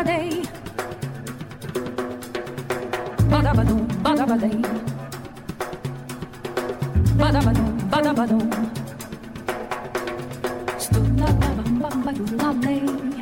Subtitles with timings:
[0.00, 0.42] badabadee.
[3.30, 4.62] Badabadoo, badabadee.
[7.20, 8.46] Badabadoo, badabadoo.
[10.78, 13.19] Stood up, bam, bam, bam, bam, bam, bam,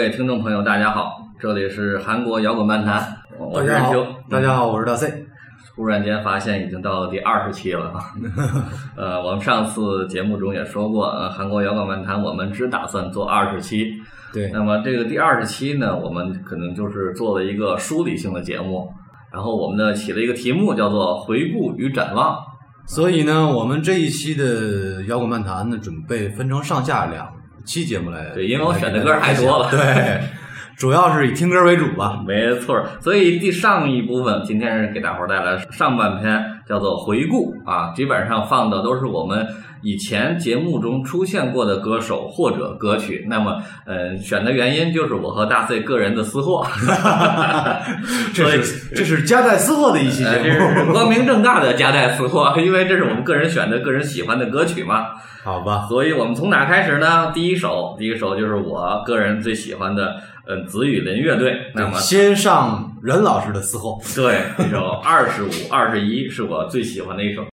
[0.00, 3.18] 各位听众朋友，大家好，这里是韩国摇滚漫谈。
[3.38, 5.26] 我是任秋，大家好，我是大 C。
[5.76, 8.00] 突然间发现已经到了第二十期了啊！
[8.96, 13.92] 呃，我们上次节目中也说过，呃，韩国摇滚漫谈我们只打算做二十期。
[14.32, 18.90] 对，那么这个第二十期呢，我们可能就是做了一个梳理性的节目。
[19.30, 22.38] 然后我们呢，起了一个题目叫做“回顾与展望”。
[22.88, 27.30] 所以呢，我们这一期的摇滚漫谈呢，准备分成上下两。
[27.64, 28.30] 期节目来。
[28.34, 30.20] 对因为我选的歌太多了对，
[30.76, 31.86] 主要是以听歌为主”。
[31.96, 32.22] 吧。
[32.26, 39.46] 没错儿，所以第上一部分今天是给大伙儿带来上半篇，叫做回顾啊，基本上放的都是我们
[39.82, 43.26] 以前节目中出现过的歌手或者歌曲。
[43.28, 46.66] 那么，呃，选的原因就是我和大 C 个人的私货，
[48.34, 55.06] 这是这是夹带私货的一期节目，是光明正大的夹带私货， 因为这是我们个人选的、个人喜欢的歌曲嘛。
[55.42, 55.86] 好吧？
[55.88, 57.32] 所以我们从哪开始呢？
[57.32, 61.56] 第一首，第一首就是我个人最喜欢的，呃，紫雨林乐队。
[61.74, 63.98] 那么，先上任老师的私货。
[64.14, 67.46] 对，这首二十五、二十一是我最喜欢的一首。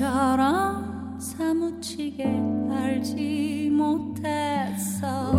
[0.00, 2.24] 지금처럼 사무치게
[2.72, 5.32] 알지 못했어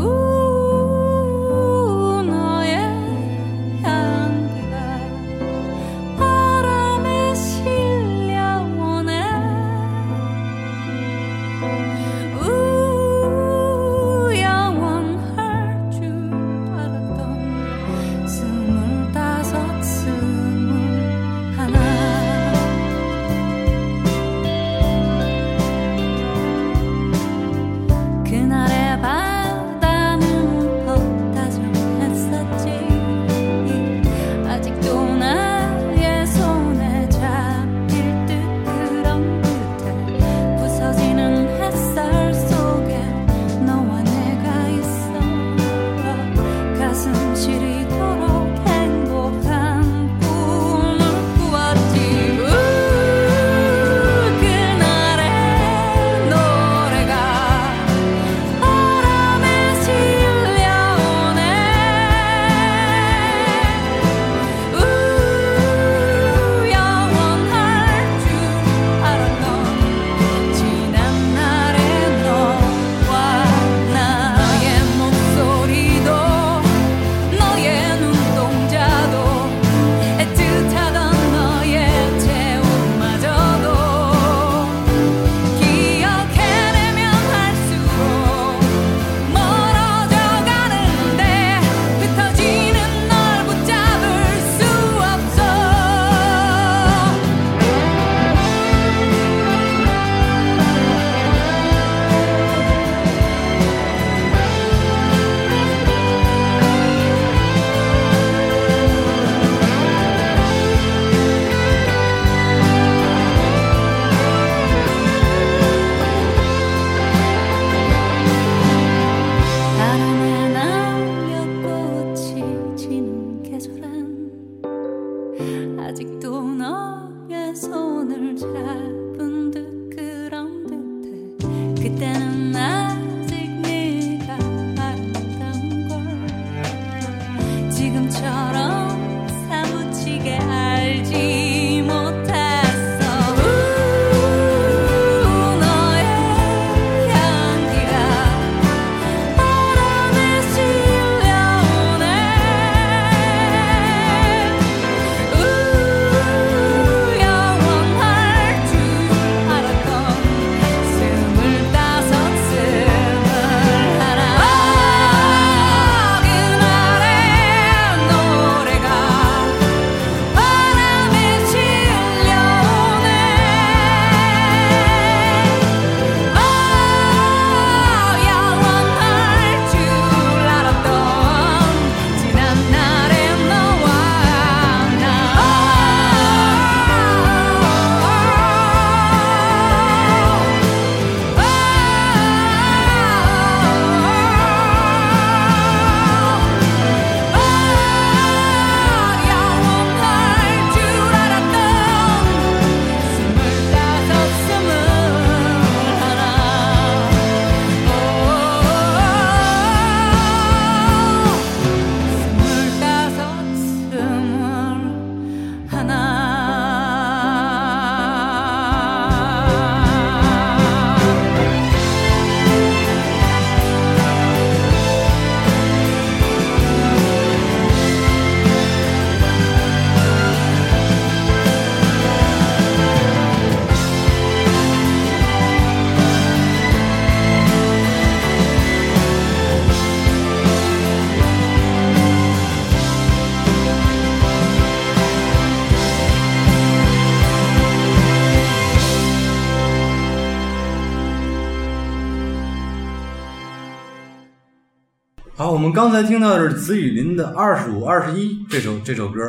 [255.81, 259.19] 刚才听到的是紫雨林的《二十五二十一》这首这首歌，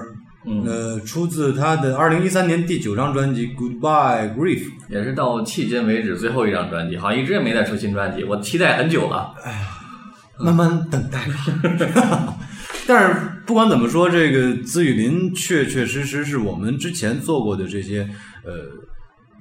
[0.45, 4.61] 嗯，呃，出自他的二零一三年第九张专辑《Goodbye Grief》。
[4.91, 9.35] 也是到迄今为止最后一张专辑，好像一直也没再出新专辑，我期待很久了。
[9.43, 9.59] 哎呀
[10.39, 12.37] 慢慢等待吧。
[12.87, 13.17] 但是
[13.47, 18.07] 不管怎么说，这个紫雨林确确实实是我们之前做过的这些
[18.45, 18.53] 呃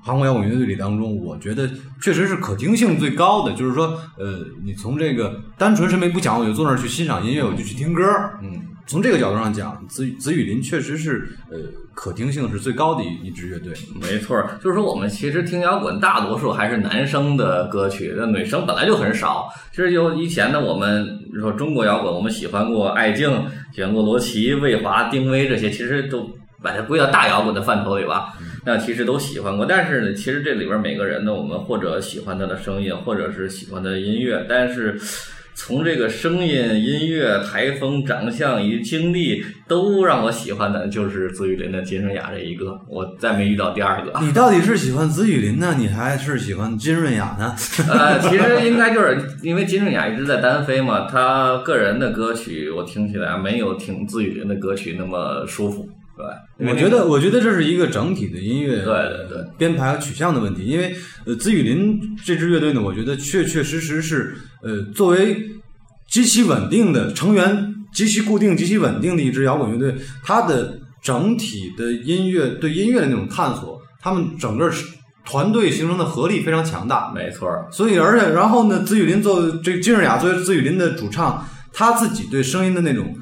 [0.03, 1.69] 韩国摇滚乐队里当中，我觉得
[2.01, 3.53] 确实是可听性最高的。
[3.53, 3.87] 就是说，
[4.17, 8.03] 呃，你从这个单纯审美不讲，我就坐那儿去欣赏音乐，我就去听歌。
[8.41, 11.59] 嗯，从这个角度上讲，紫紫雨林确实是呃
[11.93, 13.73] 可听性是最高的一一支乐队。
[14.01, 19.47] 没错儿，就是说我们其实听摇滚，大多数还是男生的歌曲，那女生本来就很少。
[19.71, 21.07] 其实就以前呢，我们
[21.39, 23.29] 说中国摇滚，我们喜欢过艾敬，
[23.71, 26.27] 喜欢过罗琦、魏华、丁薇这些，其实都
[26.61, 28.33] 把它归到大摇滚的范畴里吧。
[28.65, 34.99] 那其实都喜欢过，但是呢，其实这里边每个人呢，我们或者喜欢他的声音，或者是喜欢他的音乐，但是。
[35.53, 44.17] 从这个声音、音乐、台风、长相以及经历，都让我喜欢的，就是紫雨林的金顺雅这一个，我再没遇到第二个。
[44.23, 47.53] 你到底是喜欢紫雨林呢，你还是喜欢金润雅呢？
[47.91, 55.87] 呃，其实应该就是因为金顺雅一直在单飞嘛，他个人的歌曲我听起来没有听紫雨林的歌曲那么舒服，
[56.59, 60.63] 我觉得，我觉得这是一个整体的音乐对对对编排和取向的问题。
[60.63, 60.95] 因为
[61.25, 65.37] 呃，紫雨林这支乐队呢，我觉得确确实实是呃，作为
[66.09, 74.85] 极其稳定的成员，极其固定、极其稳定的一支摇滚乐队，它的整体的音乐对音乐的那种探索，他们整个是
[75.25, 77.11] 团队形成的合力非常强大。
[77.15, 83.15] 没错儿，所以，而且，然后呢，紫雨林作为这金日雅作为紫雨林的主唱，他自己对声音的那种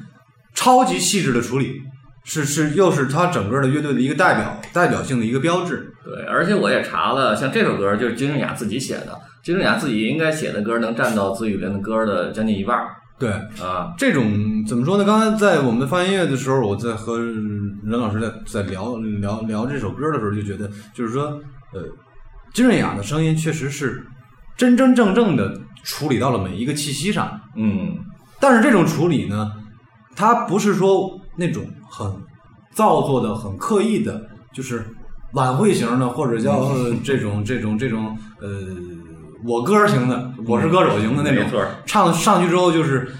[0.54, 1.80] 超级细致的处理，
[2.24, 5.92] 是是又是他整个的乐队的一个代表代表性的一个标志。
[6.04, 12.78] 对，而且我也查了，像这首歌就是金顺雅自己写的，金顺雅自己应该写的歌能占到子雨林的歌的将近一半
[13.18, 13.30] 对，
[13.62, 13.92] 啊。
[13.98, 15.04] 这种怎么说呢？
[15.04, 21.24] 刚才在我们放音乐的时候，我在和任老师在在聊聊聊这首歌的时候，就觉得就是说，
[21.72, 21.82] 呃，
[22.54, 24.02] 金瑞雅的声音确实是
[24.56, 27.40] 真真正正的处理到了每一个气息上。
[27.56, 27.94] 嗯，
[28.40, 29.52] 但是这种处理呢，
[30.16, 32.10] 它不是说那种很
[32.72, 34.86] 造作的、很刻意的，就是
[35.34, 38.48] 晚会型的，或者叫呃这种 这种这种呃
[39.44, 41.50] 我歌型的，我是歌手型的那种没。
[41.50, 43.10] 错，唱上去之后就是。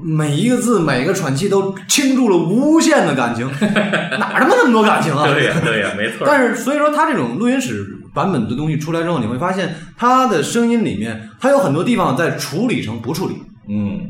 [0.00, 5.24] 每一个字、每个喘气都倾注了无限的感情， 哪他妈那么多感情啊？
[5.26, 6.24] 对呀对呀，没错。
[6.24, 14.08] 但是所以说，他这种录音室版本的东西出来之后，你会发现他的声音里面，他有很多地方在处理成不处理，嗯，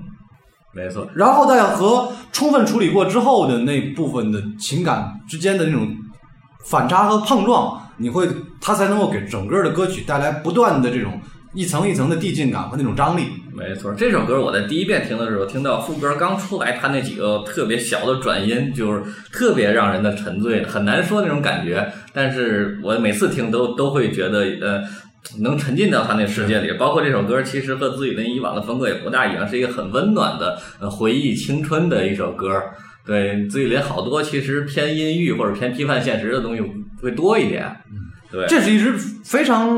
[0.73, 5.89] 没错，然后在和充分处理过之后的那部分的情感之间的那种
[6.67, 8.29] 反差和碰撞，你会
[8.61, 11.21] 它才能够给整个的歌曲带来不断的这种
[11.55, 13.25] 一层一层的递进感和那种张力。
[13.53, 21.91] 没错，这首歌我在第一遍听的时候，听到副歌刚出来，它那几个特别小的转音，就是特别让人的沉醉，很难说那种感觉。
[22.13, 24.81] 但是我每次听都都会觉得，呃，
[25.41, 26.77] 能沉浸到他那世界里。
[26.79, 32.63] 包括这首歌，其实和自己的以往的风格也不大一样，是一个很温暖的，呃，回忆青春的一首歌。
[33.05, 36.63] 对，自己连好多其实偏阴郁或者偏批判现实的东西
[37.01, 37.75] 会多一点。
[38.31, 38.93] 对，这是一支
[39.25, 39.71] 非常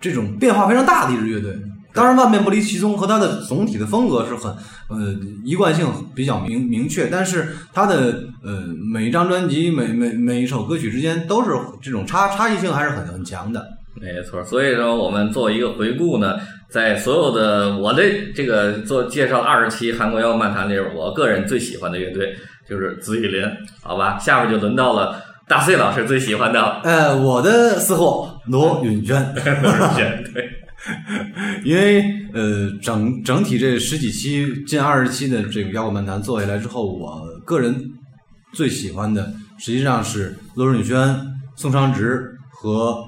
[0.00, 1.52] 这种变化非常大的一支乐队。
[1.92, 4.52] 当然，万变不离其宗和它的总体的风格是很
[4.88, 5.14] 呃
[5.44, 11.50] 一贯性比较明明确，但是它的呃每一张专辑每每每一首歌曲之间都是
[11.80, 13.64] 这种差差异性还是很很强的。
[14.00, 16.36] 没错，所以说我们做一个回顾呢，
[16.68, 18.02] 在所有的我的
[18.34, 22.34] 这个做介绍二十期韩国摇滚漫谈里边，我个人最喜欢的乐队
[22.68, 23.44] 就是紫雨林，
[23.82, 24.18] 好吧？
[24.18, 30.50] 下面就轮到了大 C 老师最喜欢的呃，我的私货罗允娟，罗志贤，对，
[31.64, 37.74] 因为呃整整体这十几期近二十期的这个摇滚漫谈做下来之后，我个人
[38.52, 41.16] 最喜欢的实际上是罗允娟、
[41.56, 43.04] 宋昌植和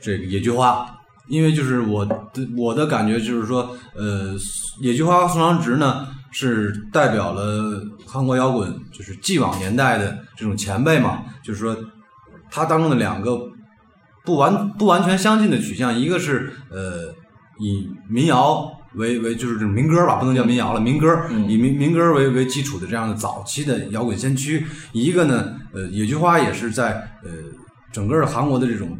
[0.00, 0.86] 这个野菊花，
[1.28, 2.18] 因为就是我的
[2.56, 4.34] 我的感觉就是说，呃，
[4.80, 11.76] 野菊花和宋长直呢是代表了韩国摇滚就是既往年代的这种前辈嘛，就是说
[12.50, 13.38] 它当中的两个
[14.24, 17.12] 不完不完全相近的取向，一个是呃
[17.58, 24.66] 以民谣为为就是这种民歌吧，不能叫民谣了，民歌嗯以民民歌为为基础的这样的早期的摇滚先驱。
[24.92, 27.30] 一个呢，呃，野菊花也是在呃
[27.92, 28.98] 整个韩国的这种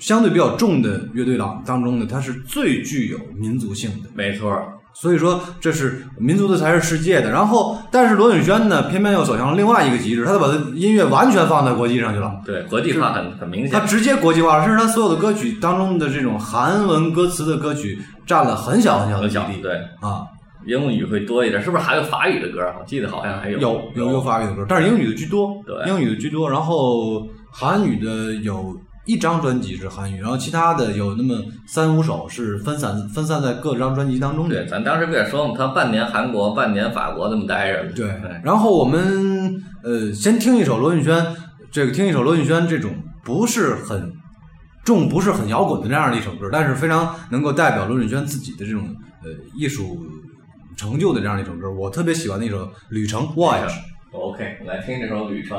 [0.00, 4.08] 相对比较重的乐队当当中呢，它是最具有民族性的。
[4.14, 4.60] 没错，
[4.94, 7.30] 所以说，这是民族的才是世界的。
[7.30, 12.32] 然后，但是罗永轩呢，偏偏又走向了另外一个极致，他把他音乐完全放在国际上去了。
[12.44, 20.24] 对，国际化很很明显，他直接国际化了，甚至他所有的歌曲当中的这种韩文歌词的歌曲占了很小很小的很小，比例对，啊。
[20.66, 22.60] 英语会多一点，是不是还有法语的歌？
[22.78, 26.50] 我记得好像还有有有有法语的歌，但是英语的居多，对英语的居多。
[26.50, 28.76] 然后韩语的有
[29.10, 31.34] 一张专辑是韩语，然后其他的有那么
[31.66, 34.54] 三五首是分散分散在各张专辑当中的。
[34.54, 37.92] 对，咱当时不也说嘛，他半年韩国，半年法国这么待着。
[37.92, 38.08] 对，
[38.44, 41.26] 然后我们呃先听一首罗俊轩，
[41.72, 42.92] 这个听一首罗俊轩这种
[43.24, 44.12] 不是很
[44.84, 48.82] 重、不是很摇滚的这样的一首歌，但是非常能够代表罗俊轩自己的这种
[49.24, 50.06] 呃艺术
[50.76, 53.68] 成就的这样的一首歌，我特别喜欢的一首《旅程 Voyage》。
[54.12, 55.58] OK，来听这首《旅程》。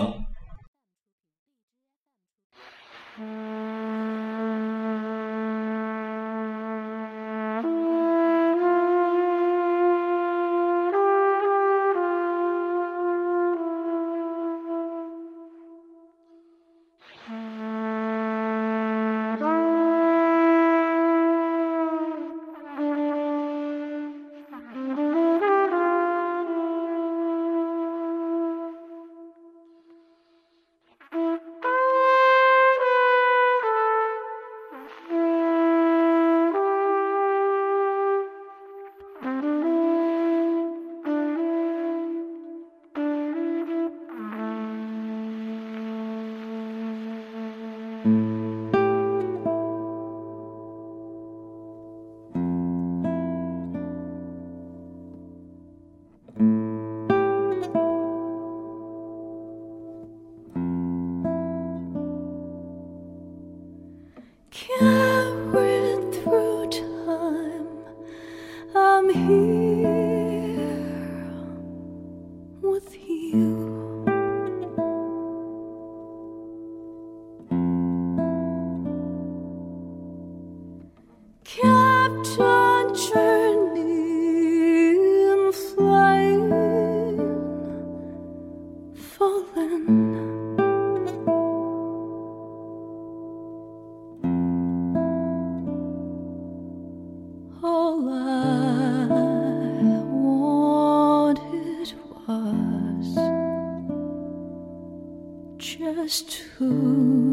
[105.62, 107.31] just who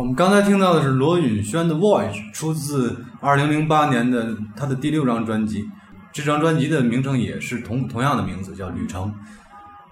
[0.00, 5.68] 我们刚才听到的是罗允轩的《Voyage》，出自二零零八年的他的第六张专辑。
[6.10, 9.08] 这张专辑的名称也是同同样的名字，叫《旅程》。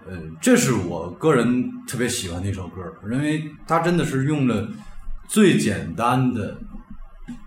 [0.08, 2.80] 呃，这是我个人特别喜欢的一首歌，
[3.12, 4.66] 因为它真的是用了
[5.26, 6.56] 最简单的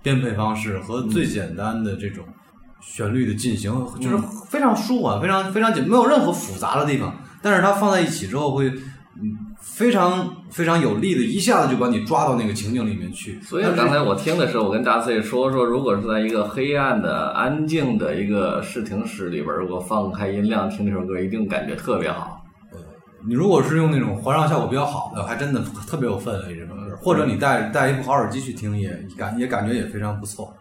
[0.03, 2.23] 编配方式和最简单的这种
[2.79, 7.11] 旋律的进行，就是非常舒缓，非常非常简，没有任何复杂的地方。
[7.41, 8.81] 但是它放在一起之后会，嗯，
[9.61, 13.39] 非常非常有力的，一下子就把你抓到那个情景里面去。
[13.41, 22.43] 所以刚才我听的时候，我跟大 C 说说，如果是在一个黑暗的、安静的一个视听室里边，如果放开音量听这首歌，一定感觉特别好。
[23.23, 30.51] 你如果是用那种环绕效果比较好的，还真的特别有氛围这首歌，或者你带带一部好耳机去听，也感也感觉也非常不错。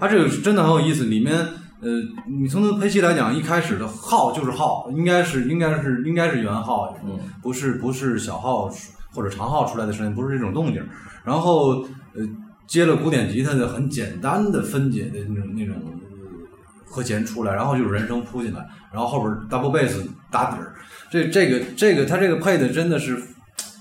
[0.00, 1.46] 它这个是真的很有意思，里面
[1.84, 1.90] 呃，
[2.26, 8.70] 你从它配器来讲，一开始的号就是号，应该是应该是应该是圆号，嗯，不是不是小号
[9.12, 10.82] 或者长号出来的声音，不是这种动静。
[11.22, 11.82] 然后
[12.14, 12.26] 呃，
[12.66, 19.94] 接了古典吉他的很简单的分解的那种那种呃和弦出来，然后就是人声扑进来，然后后边 double bass
[20.30, 20.72] 打底儿。
[21.10, 23.22] 这这个这个它这个配的真的是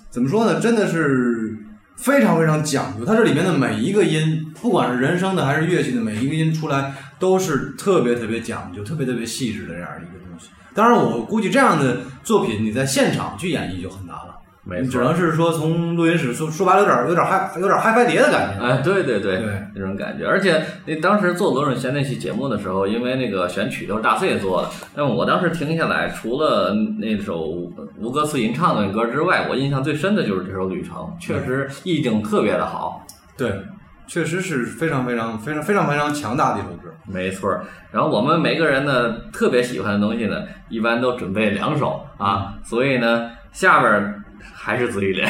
[0.09, 0.59] 怎么说呢？
[0.59, 1.42] 真的是
[2.03, 3.05] 非常非常讲究。
[3.05, 10.47] 它这里面的每一个音，不管是人声的还是乐器的每一个音出来，都是特别特别讲究、特别特别细致的这样一个东西。
[10.75, 14.32] 当然，我估计这样的作品你在现场去演绎就很难了。
[14.65, 18.65] 没你只能是说从录音室说说白了有点有点嗨有点嗨翻碟的感觉。
[18.65, 20.25] 哎，对对对，对那种感觉。
[20.25, 27.41] 而且那当时做罗永贤那期节目的时候，因为那个选曲都是大 C 做的，那么我当时听下来，除了那首
[27.97, 33.05] 吴歌词吟唱的歌之外，我印象最深的就是这首《旅程》，确实意境特别的好。
[33.37, 33.61] 对，
[34.07, 36.89] 确实是非常非常非常非常非常强大的一首歌。
[37.05, 44.22] 没错儿，然后我们每个人呢特别喜欢的东西呢，一般都准备两首啊，所以呢下边儿
[44.53, 45.25] 还是紫雨林，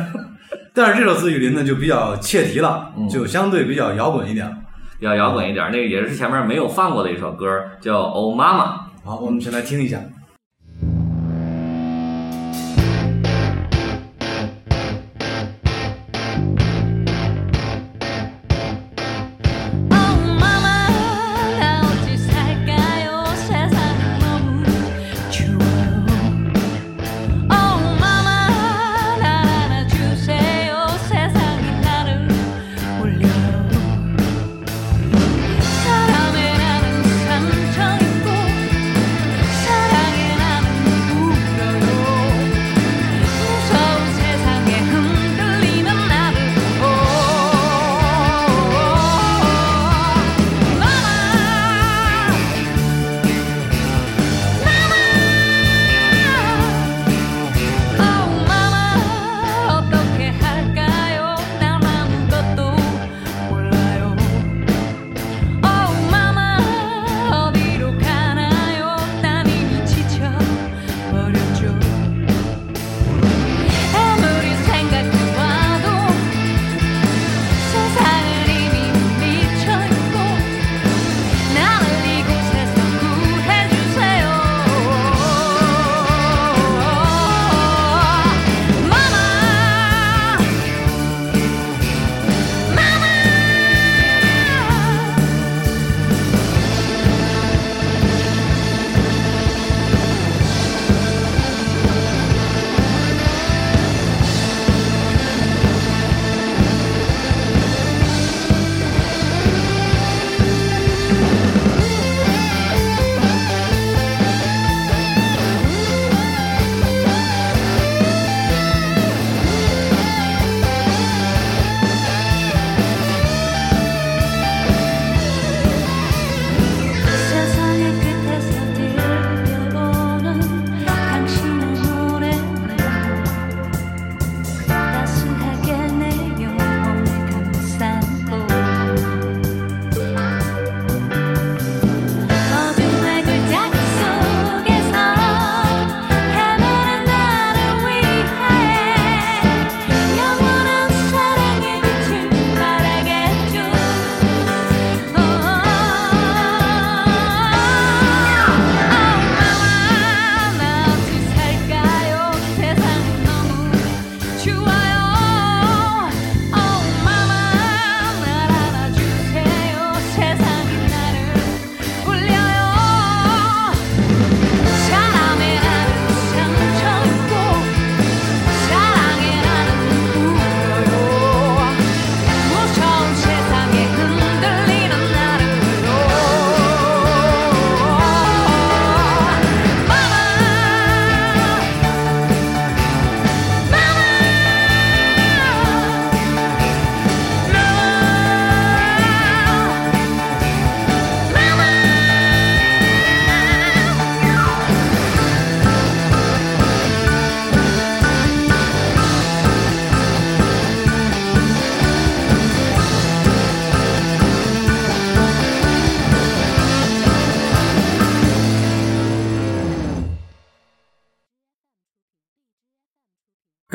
[0.74, 4.54] 但是这首《紫雨林》呢就比较切题了，嗯就相对比较摇滚一点。
[4.98, 7.46] 比较摇滚一点儿，那个也是前面没有放过的一首歌，
[7.80, 8.64] 叫《Oh 妈妈》。
[9.02, 9.98] 好，我们先来听一下。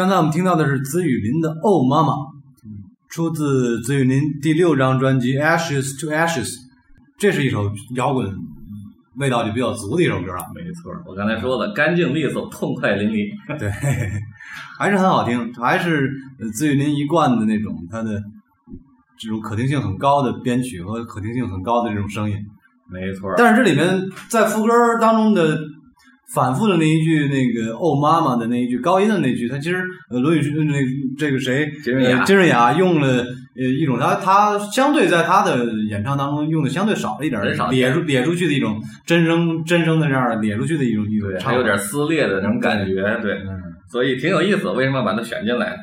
[0.06, 2.14] 刚才我们听到的是子雨林的《Oh Mama》，
[3.10, 6.46] 出自子雨林第六张专辑《Ashes to Ashes》，
[7.18, 8.32] 这是一首摇滚
[9.16, 10.46] 味道就比较足的一首歌啊。
[10.54, 13.32] 没错，我刚才说了，干净利索，痛快淋漓。
[13.58, 13.68] 对，
[14.78, 16.08] 还是很好听，还是
[16.40, 18.22] 呃紫雨林一贯的那种他的
[19.18, 22.38] 这种可听性很高的编曲和可听性很高的这种声音。
[22.92, 25.58] 没错，但是这里面在副歌当中的
[26.34, 30.78] 反复的那一句那个“哦妈妈”的那一句高音的那句，他其实呃罗宇勋那
[31.18, 43.62] 这个谁金润雅呃金润雅用了呃一种他他相对在他的演唱当中用的相对少了一点儿很少咧出咧出去的一种真声真声的这样的咧出去的一种一种对，唱法，还有点撕裂的那种感觉，对，嗯
[43.92, 44.70] 所以挺有意思。
[44.72, 45.78] 为什么把它选进来？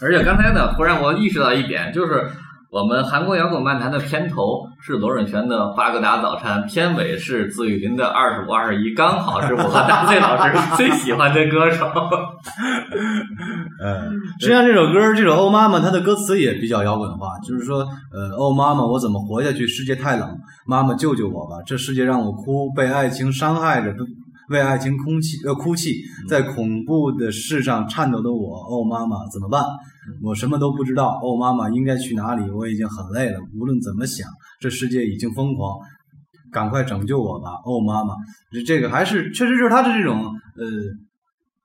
[0.00, 2.24] 而且刚才呢，忽然我意识到一点，就是
[2.70, 11.90] 我们韩国摇滚漫谈的片头是罗润轩的《巴格达早餐》，片尾是紫雨林的《二十五二十一》，刚好是我和大醉老师最喜欢的歌手。
[13.82, 17.78] 嗯，实际上这首歌，这首《哦妈妈》，它的歌词也比较摇滚化，就是说，
[18.12, 19.66] 呃，哦妈妈，我怎么活下去？
[19.66, 21.56] 世界太冷，妈妈救救我吧！
[21.66, 23.92] 这世界让我哭，被爱情伤害着，
[24.50, 29.64] 为爱情空泣呃哭泣，在恐怖的世上颤抖的我，哦妈妈怎么办？
[30.22, 32.50] 我什么都不知道，哦妈妈应该去哪里？
[32.50, 34.28] 我已经很累了，无论怎么想，
[34.60, 35.78] 这世界已经疯狂。
[36.52, 38.12] 赶快拯救我吧，哦妈妈！
[38.50, 40.66] 这这个还是确实是他的这种呃，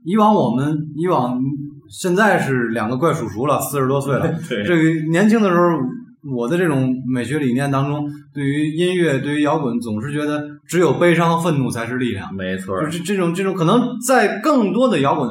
[0.04, 1.42] 以往我们以往
[1.90, 4.32] 现在是两个怪叔叔了，四十多岁了。
[4.48, 5.80] 对这个年轻的时候，
[6.34, 12.34] 我的这种美学理念当中，对于音乐，对于摇滚，总是觉得只有悲伤和愤怒才是力量。
[12.34, 15.30] 没错，就是这种这种，可能在更多的摇滚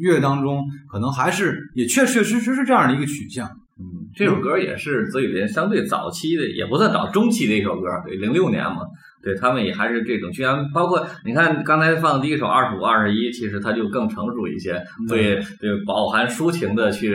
[0.00, 3.46] 乐当中，可能还是也确确实实是这样的一个取向。
[3.78, 8.78] 嗯，这首歌也是泽雨林相对早期的，也不算早，中期的一首歌，对，零六年嘛，
[9.22, 17.10] 对他们也还是这种，居然包括你看刚才放的第一首二十五二十一，其实它就更成熟一些，对对，饱含抒情的去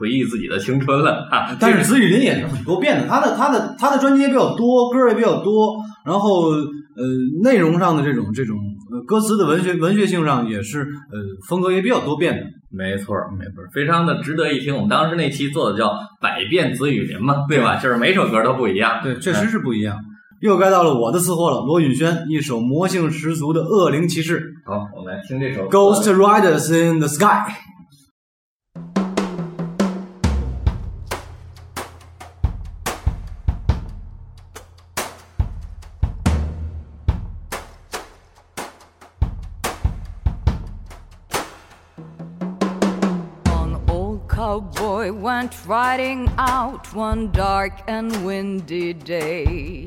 [0.00, 1.54] 回忆自己的青春了哈。
[1.60, 7.04] 但是紫雨林也是很多变的，他的他的他的专辑也比较多，歌也比较多，然后呃
[7.42, 8.56] 内容上的这种这种
[8.90, 12.40] 呃歌词的文学文学性上也是呃风格也比较多变的。
[12.72, 14.72] 没错，没错，非常的值得一听。
[14.72, 15.90] 我们当时那期做的叫
[16.22, 17.76] “百变紫雨林”嘛，对吧？
[17.76, 19.00] 就是每首歌都不一样。
[19.02, 19.96] 对，确实是不一样。
[20.40, 27.52] 又该到了我的次货了，罗允轩一首魔性十足的《恶灵骑士》好，我们来听这首《，Ghost Riders in the Sky。
[45.40, 49.86] Went riding out one dark and windy day.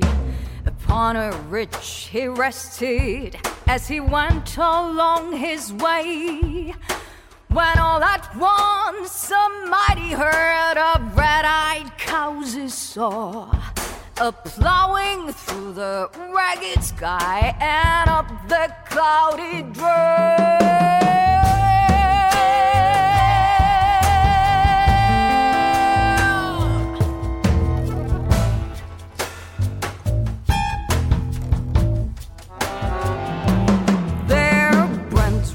[0.66, 3.36] Upon a ridge he rested
[3.68, 6.74] as he went along his way.
[7.50, 13.48] When all at once a mighty herd of red-eyed cows he saw
[14.20, 20.83] a plowing through the ragged sky and up the cloudy trail.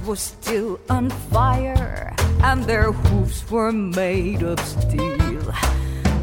[0.10, 5.54] Were still on fire, and their hooves were made of steel.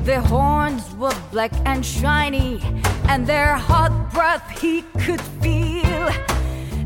[0.03, 2.61] Their horns were black and shiny,
[3.09, 6.09] and their hot breath he could feel.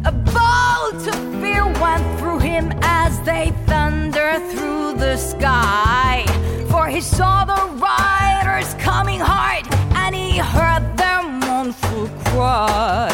[0.04, 6.26] A bolt of fear went through him as they thundered through the sky.
[6.68, 9.64] For he saw the riders coming hard,
[10.02, 13.08] and he heard their mournful cry.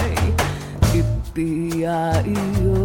[0.90, 2.76] Yippee-yi-yo.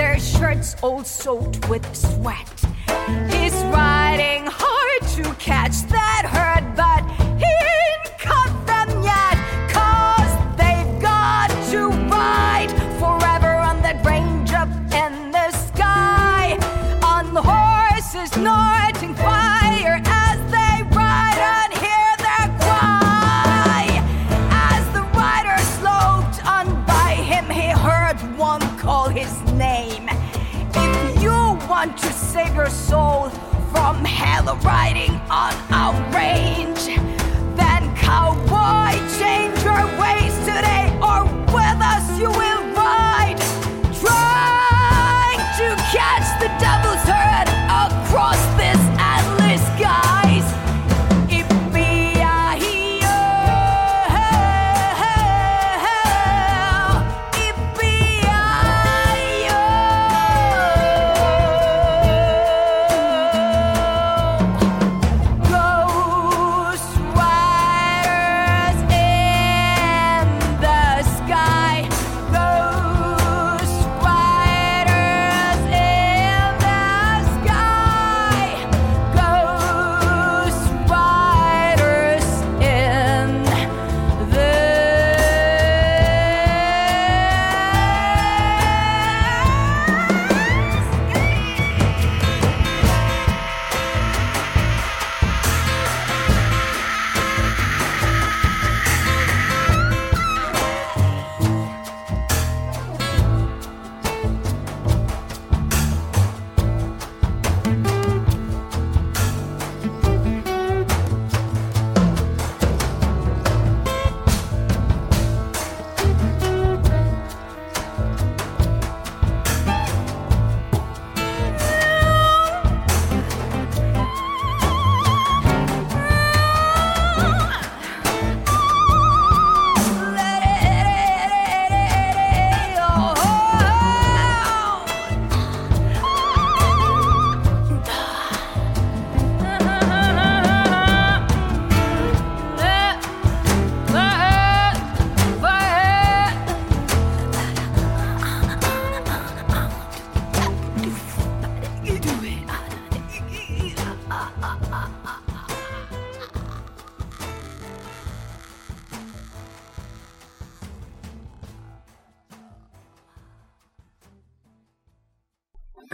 [0.00, 2.49] Their shirts all soaked with sweat.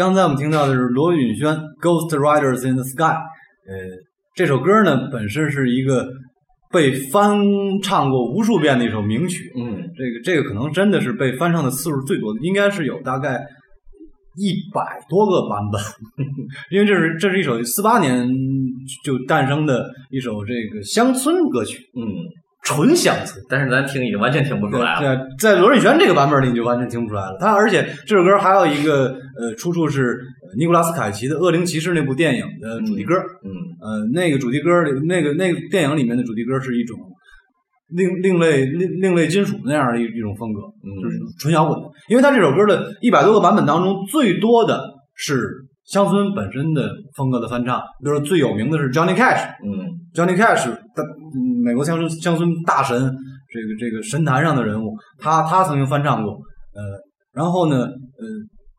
[0.06, 3.02] 刚才我们听到的是罗允轩《Ghost Riders in the Sky》。
[3.12, 3.74] 呃，
[4.36, 6.06] 这首歌呢本身是一个
[6.70, 7.36] 被翻
[7.82, 9.52] 唱过无数遍的一首名曲。
[9.56, 13.44] 嗯，这个这个可能真的是被翻唱的次数最多的，应该是有大概
[14.36, 15.82] 一百多个版本，
[16.70, 18.28] 因为这是这是一首四八年
[19.02, 22.06] 就诞生的一首这个乡村歌曲，嗯，
[22.66, 23.42] 纯乡村。
[23.48, 25.00] 但是咱听已经完全听不出来了。
[25.00, 27.38] 对，在罗瑞轩这个版本里你就完全听不出来了。
[27.40, 30.20] 他而且这首歌还有一个呃出处是
[30.58, 33.14] 尼古拉斯凯奇的《恶灵骑士》那部电影的主题歌。
[33.44, 33.48] 嗯
[33.78, 36.98] 呃，那个主题歌里，那个那个电影里面的主题歌是一种
[37.94, 41.78] 另另类另另类金属那样的一一种风格，嗯就是纯摇滚。
[42.08, 44.82] 因为他这首歌的一百多个版本当中，最多的
[45.14, 45.38] 是
[45.84, 49.46] 乡村本身的风格的翻唱，比如说最有名的是 Johnny Cash。
[49.62, 56.82] 嗯 Johnny Cash，他嗯美国乡村乡村大神，这个这个神坛上的人物，他他曾经翻唱过，呃，
[57.34, 58.24] 然后呢，呃，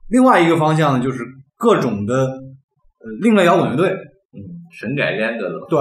[0.10, 1.23] 另外一个方向呢，就是
[1.56, 4.39] 各种的呃另类摇滚乐队，嗯，
[4.71, 5.67] 神改编的了。
[5.69, 5.80] 对，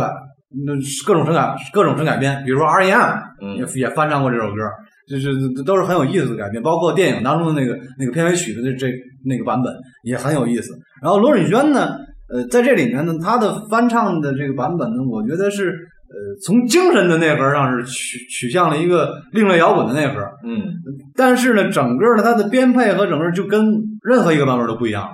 [0.67, 3.17] 那是各种神改各种神改编，比如说 R.E.M.
[3.43, 4.61] 嗯也也翻唱过这首歌，
[5.09, 5.33] 就是
[5.65, 8.93] 都是很有意思的改编，包括电影当中的那个那个片尾曲的这这
[9.25, 10.73] 那个版本也很有意思。
[11.03, 11.97] 然后罗允轩呢，
[12.29, 20.73] 呃，在这里面呢，他的翻唱的这个版本呢，我觉得是呃从精神的内核上是取取向了一个另类摇滚的内核，嗯
[21.15, 23.65] 但是呢，整个的它的编配和整个就跟
[24.03, 25.09] 任何一个版本都不一样，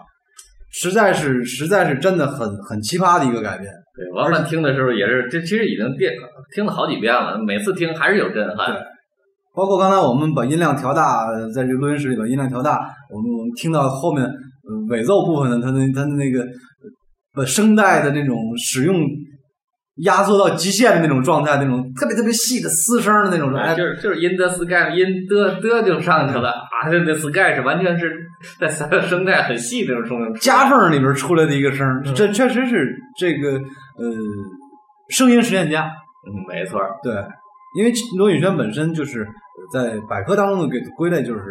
[0.71, 3.71] 实在是实在是真的很很奇葩的一个改编。
[3.95, 6.13] 对，王曼听的时候也是，这其实已经变
[6.55, 8.75] 听了好几遍了，每次听还是有震撼。
[9.55, 16.49] 包括刚才我们把音量调大，呃在这个录音室里把音量调大，我们我们听到后面呃尾奏部分的它的它的那个呃
[17.35, 19.01] 把声带的那种使用
[19.97, 26.91] 压缩到极限的那种状态，那种特别特别细的嘶声的那种，哎，就是就是 in the sky，in 的的就上去了啊！
[26.91, 28.11] 这这 sky 是完全是
[28.59, 28.69] 在
[29.03, 34.17] 声带很细的那种声夹缝里边出来的一个声儿，这确实是这个呃
[35.11, 35.85] 声音实验家。
[35.85, 36.81] 嗯，没错。
[37.03, 37.13] 对，
[37.77, 39.27] 因为罗宇轩本身就是
[39.73, 41.43] 在百科当中的给归类，就是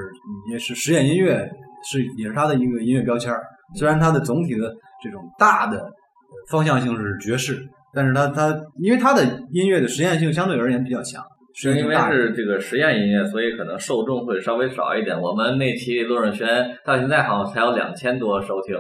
[0.52, 1.48] 也是实验音乐，
[1.92, 3.32] 是也是他的一个音乐标签。
[3.78, 7.62] 虽然它的总体的这种大的呃方向性是爵士，
[7.94, 11.24] 但是它它因为它的音乐的实验性相对而言比较强，
[11.56, 11.96] 是因为。
[12.12, 15.20] 是这个实验音乐，所以可能受众会稍微少一点。
[15.20, 16.48] 我们那期罗润轩
[16.86, 18.76] 到现在好像才有两千多收听，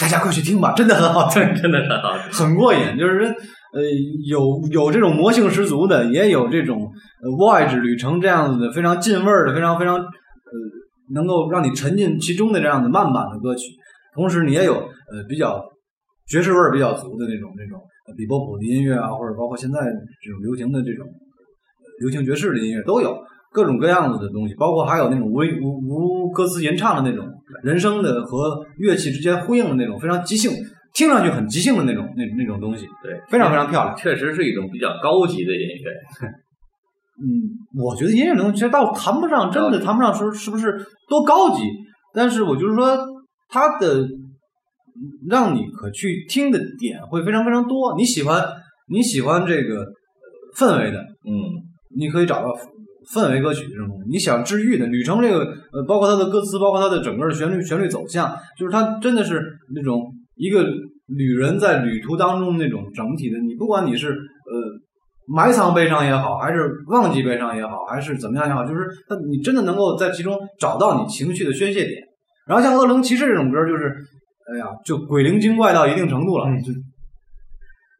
[0.00, 2.32] 大家快去听吧，真的很好听， 真的很好听。
[2.32, 2.96] 很过瘾。
[2.98, 3.26] 就是说
[3.72, 3.82] 呃，
[4.26, 6.90] 有有这种魔性十足的，也有这种
[7.22, 10.52] 呃 Voyage 旅程这样子的非常进味儿的，非常非常呃
[11.12, 13.64] 能够让你沉浸其中的这样的慢版的歌曲。
[14.16, 15.62] 同时，你也有呃比较
[16.26, 17.80] 爵士味儿比较足的那种那种
[18.16, 23.16] 比波普的音乐啊，或者包括现在这种流行的这种呃流行爵士的音乐都有
[23.52, 27.24] 各种各样子的东西，包括还有那种无无无歌词吟唱的那种
[27.62, 30.50] 人声的和乐器之间呼应的那种非常即兴，
[30.94, 33.96] 听上去很即兴的那种那那种东西，对，非常非常漂亮。
[33.96, 36.28] 确实是一种比较高级的音乐。
[37.16, 37.24] 嗯，
[37.82, 40.76] 我觉得音乐这东西其实倒谈不上，真的谈不上说是不是
[41.08, 41.62] 多高级，
[42.12, 42.98] 但是我就是说
[43.48, 44.06] 它的
[45.28, 47.94] 让你可去听的点会非常非常多。
[47.96, 48.44] 你喜欢
[48.88, 49.88] 你喜欢这个呃
[50.56, 51.32] 氛围的，嗯，
[51.96, 52.48] 你可以找到
[53.12, 54.04] 氛围歌曲这种东西。
[54.08, 59.40] 你想治愈的，旅程这个呃，包括它的歌词，包括它的整个的旋律旋律走向，就是它真的是
[59.74, 60.02] 那种
[60.34, 60.64] 一个
[61.06, 63.38] 旅人在旅途当中那种整体的。
[63.38, 64.54] 你不管你是呃
[65.28, 72.02] 埋藏悲伤也好，还是忘记悲伤也好，还是怎么样也好，就是它你真的能够在其中找到你情绪的宣泄点。
[72.46, 73.84] 然后像《恶灵骑士》这种歌，就是
[74.52, 76.72] 哎呀，就鬼灵精怪到一定程度了，就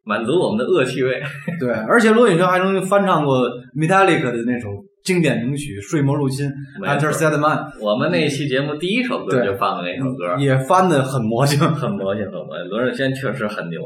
[0.05, 1.21] 满足我们的恶趣味。
[1.59, 4.69] 对，而且罗永轩还曾经翻唱过 Metallica 的那首
[5.05, 6.47] 经典名曲《睡魔入侵》
[6.81, 11.59] （Enter Sandman），我们那一期节目第一首歌就放的那首歌，也翻的很魔性。
[11.75, 12.69] 很魔性，很魔性。
[12.71, 13.81] 罗永轩确实很牛。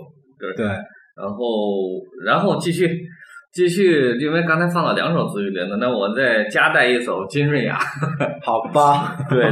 [0.57, 1.45] 对，然后，
[2.25, 2.89] 然后继续，
[3.53, 7.79] 继续，因为刚才放了两首紫雨林的，那我再加带一首金瑞雅。
[8.43, 9.51] 好吧，对，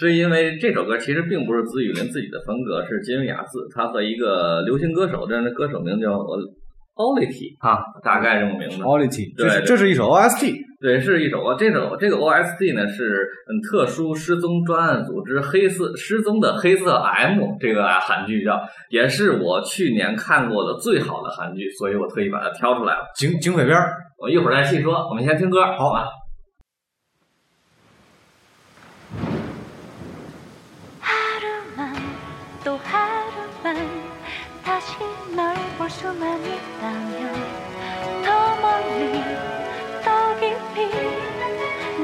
[0.00, 6.18] 是因为这首歌其实并不是紫雨林自己的风格，是金瑞雅自他和一个流行歌手，这样的歌手名叫
[6.96, 8.82] Olity 啊，大概这么名字。
[8.82, 23.00] Quality，对这是这是一首 OST，对，是一首啊，这首这个 OST 呢是嗯特殊失踪专案组织黑色失踪的黑色 M 这个韩剧叫，也是我去年看过的最好的韩剧，所以我特意把它挑出来了。
[23.14, 23.92] 警警匪片儿。
[24.18, 26.06] 我一会儿再细说，我们先听歌，好吧？
[32.64, 34.10] 또 하루만
[34.62, 34.96] 다시
[35.34, 37.32] 널 볼 수만 있다면
[38.22, 39.22] 더 멀리
[40.04, 40.90] 더 깊이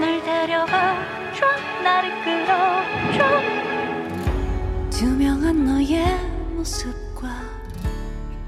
[0.01, 1.47] 날 데려가줘
[1.83, 3.19] 나를 끌어줘.
[4.91, 6.07] 투명한 너의
[6.55, 7.29] 모습과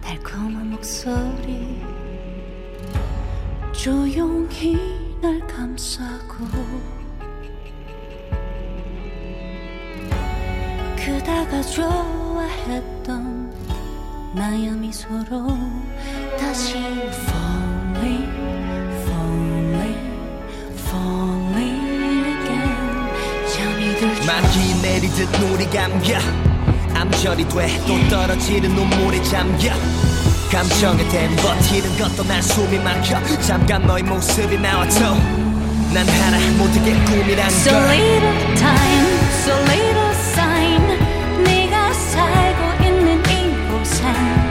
[0.01, 1.83] 달콤한 목소리.
[3.73, 6.47] 조용히 날 감싸고
[11.49, 13.53] 그다가 좋아했던
[14.35, 15.49] 나의 미소로
[16.39, 18.29] 다시 falling,
[19.03, 19.99] falling,
[20.87, 23.09] falling again.
[23.53, 24.27] 잠이 들죠?
[24.27, 26.19] 만기 내리듯 눈이 감겨.
[26.95, 27.81] 암절이 돼.
[27.87, 29.73] 또 떨어지는 눈물에 잠겨.
[30.53, 33.23] 감정에 댄 버티는 것도 난 숨이 막혀.
[33.41, 35.01] 잠깐 너의 모습이 나와도
[35.95, 37.83] 난 하나 모두의 꿈이란 So 걸.
[37.89, 40.08] little time, so little
[42.19, 44.48] 살고 있는 이곳엔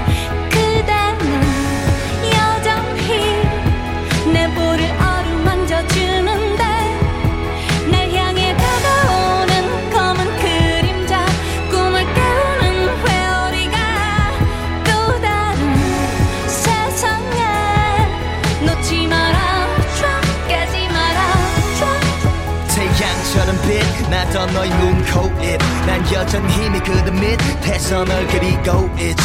[24.28, 25.58] 빛나던 너의 눈, 코, 입.
[25.86, 29.24] 난 여전히 힘이 그대 밑에서 널 그리고 있지.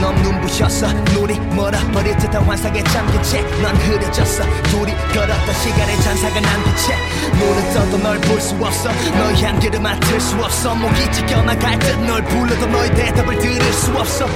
[0.00, 4.44] 넌 눈부셨어 눈이 멀어버릴 듯한 환상에 잠긴 채넌 흐려졌어.
[4.64, 6.94] 둘이 걸었던 시간의 잔상은 안 빛에
[7.38, 8.90] 눈을 떠도 널 볼 수 없어.
[9.18, 10.74] 너의 향기를 맡을 수 없어.
[10.74, 14.26] 목이 지켜나갈 듯널 불러도 너의 대답을 들을 수 없어.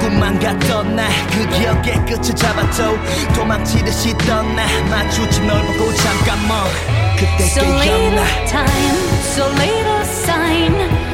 [0.00, 2.96] 꿈만 같던 나그 기억의 끝을 잡아도
[3.34, 11.07] 도망치듯이 떠나 마주친 널 보고 잠깐 멈 could think so little time, so little sign.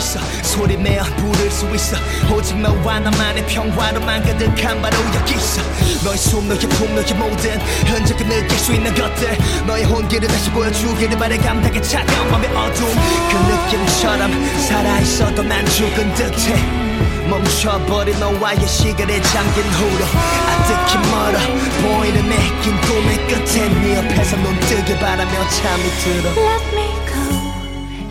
[0.00, 0.18] 있어.
[0.42, 1.96] 소리 내어 부를 수 있어.
[2.34, 5.62] 오직 너와 나만의 평화로만 가득한 바로 여기 있어.
[6.04, 9.38] 너의 숨 너의 품 너의 모든 흔적을 느낄 수 있는 것들.
[9.66, 12.86] 너의 혼기를 다시 보여주기를 바래 감당의 차가운 맘의 어둠.
[13.30, 14.32] 그 느낌처럼
[14.68, 16.90] 살아있어도 난 죽은 듯해.
[17.28, 20.04] 멈춰버린 너와의 시간에 잠긴 후로
[20.48, 21.38] 아득히 멀어
[21.80, 26.30] 보이는 내긴 꿈의 끝에 네 옆에서 눈 뜨길 바라며 잠이 들어.
[26.30, 27.22] Let me go,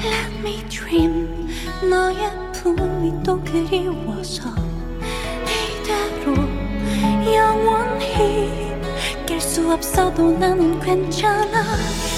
[0.10, 1.29] let me dream
[1.90, 4.44] 너의 품이 또 그리워서
[5.50, 6.36] 이대로
[7.34, 8.76] 영원히
[9.26, 11.64] 깰 수 없어도 나는 괜찮아.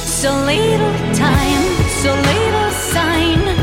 [0.06, 3.61] So little time, so little sign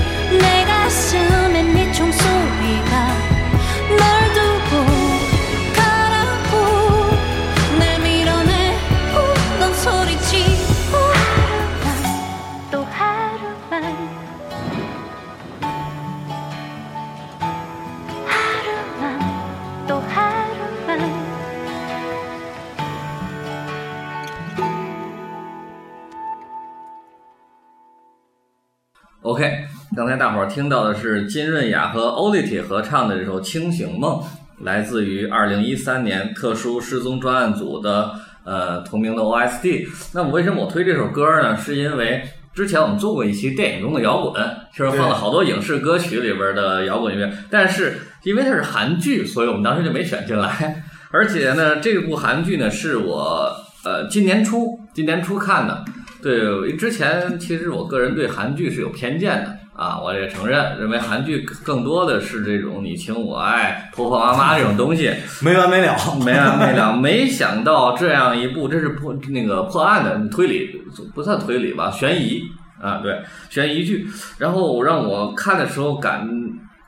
[29.99, 34.20] 刚才大伙儿听到的是金润雅和欧丽铁合唱的这首《清醒梦》，
[34.64, 38.12] 来自于二零一三年特殊失踪专案组的
[38.44, 39.88] 呃同名的 OST。
[40.14, 41.57] 那么为什么我推这首歌呢？
[41.57, 42.22] 是因为
[42.55, 44.40] 之前我们做过一期电影中的摇滚，
[44.72, 50.80] 就是放了好多影视歌曲里边的摇滚乐，但是因为它是韩剧，所以我们当时就没选进来。
[51.11, 53.53] 而且呢，这部韩剧呢是我
[53.84, 55.84] 呃今年初今年初看的。
[56.22, 65.09] 对，之前其实我个人对韩剧是有偏见的啊，我也承认，认为韩剧更多的是这种你情我爱、婆婆妈妈这种东西，
[65.41, 65.95] 没完没了，
[66.26, 66.97] 没完没了。
[66.97, 70.83] 没想到这样一部，这是破那个破案的推理，
[71.14, 72.43] 不算推理吧，悬疑
[72.83, 74.09] 啊，对，悬疑剧。
[74.39, 76.29] 然后让我看的时候感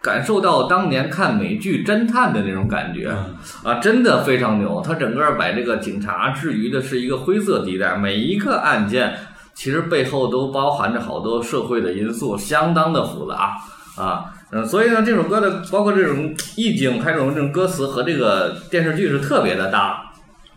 [0.02, 3.08] 感受到当年看美剧侦探的那种感觉
[3.62, 4.82] 啊，真的非常牛。
[4.84, 9.14] 他整个把这个警察置于的是一个灰色地带，每一个案件
[9.60, 13.58] 其实背后都包含着好多社会的因素，相当的复杂
[13.94, 14.32] 啊。
[14.50, 20.12] 嗯，所以呢，这首歌的包括这种意境，还有这种歌词和这个电视剧是特别的搭。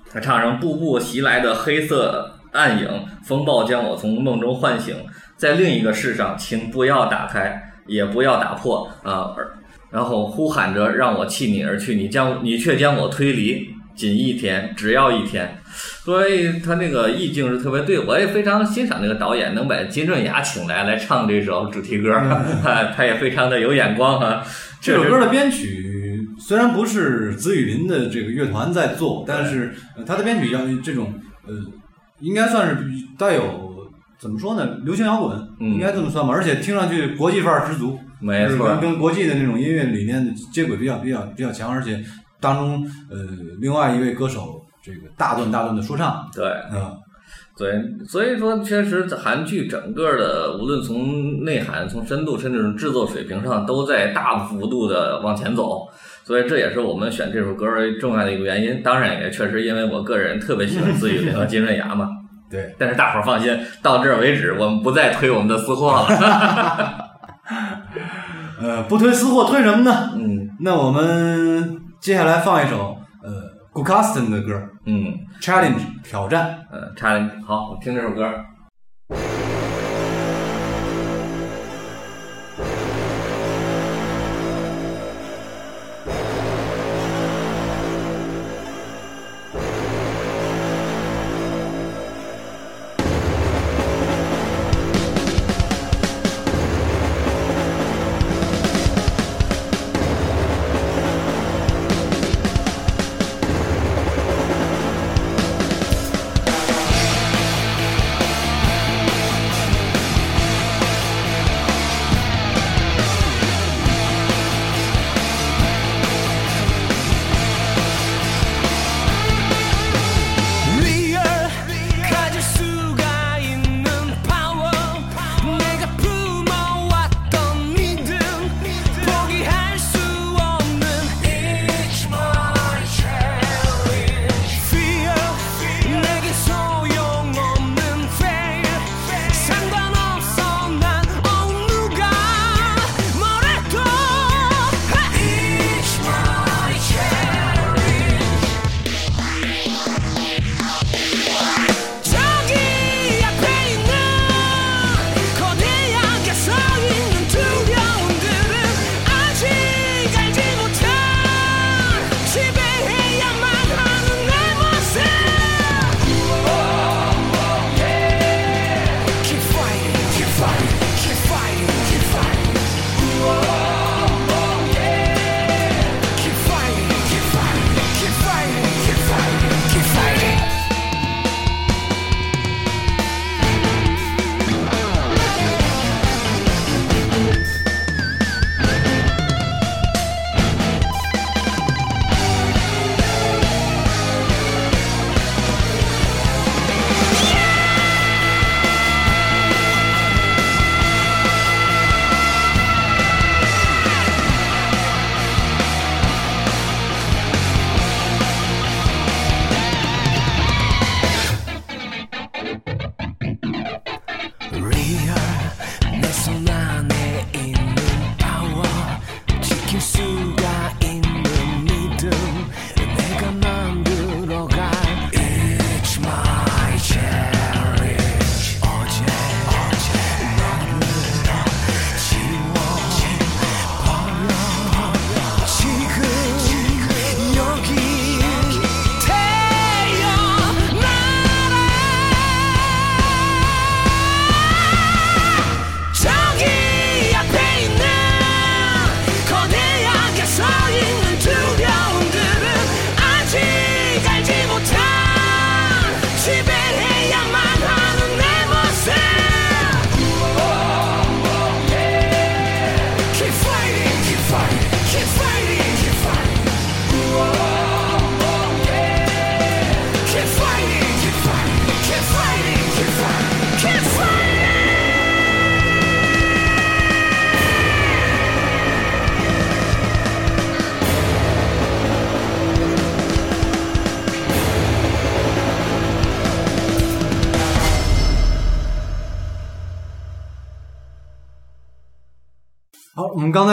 [0.09, 2.87] 他唱上步步袭来的黑色暗影，
[3.25, 4.95] 风暴将我从梦中唤醒，
[5.35, 9.35] 在另一个世上，请不要打开，也不要打破啊！
[9.91, 15.57] 然后呼喊着让我弃你而去，你将你却将我推离，仅一天，只要一天。
[16.03, 22.11] 所以他那个意境是特别对，我也非常欣赏那个导演能把金正雅请来来唱这首主题歌，
[22.95, 24.43] 他也非常的有眼光啊。
[24.81, 29.73] 这首歌的编曲虽然不是紫雨林的这个乐团在做，但是
[30.05, 31.13] 他的编曲要这种
[31.47, 31.53] 呃，
[32.19, 32.83] 应该算是
[33.17, 33.71] 带有
[34.19, 36.33] 怎么说呢，流行摇滚，嗯应该这么算吧。
[36.33, 42.03] 而且听上去国际范儿十足，没错跟跟国际的那种音乐理念接轨比较比较比较强，而且
[42.43, 43.17] 当中呃，
[43.61, 46.45] 另外一位歌手这个大段大段的说唱，对。
[46.73, 46.93] 嗯，
[47.57, 55.87] 对，所以说确实韩剧整个的，无论从内涵、从深度，甚至是制作水平上，都在大幅度的往前走。
[56.25, 58.83] 所以这也是我们选这首歌儿重要的一个原因。
[58.83, 62.09] 当然，也确实因为我个人特别喜欢自雨林和金润雅嘛。
[62.49, 66.07] 对，但是大伙儿放心，到这儿为止，我们不再推我们的私货了。
[68.61, 70.11] 呃，不推私货，推什么呢？
[70.15, 73.31] 嗯那我们接下来放一首呃
[73.71, 76.59] g u c a s t o n 的歌嗯，Challenge 挑战。
[76.69, 78.29] 呃，，Challenge，好，我听这首歌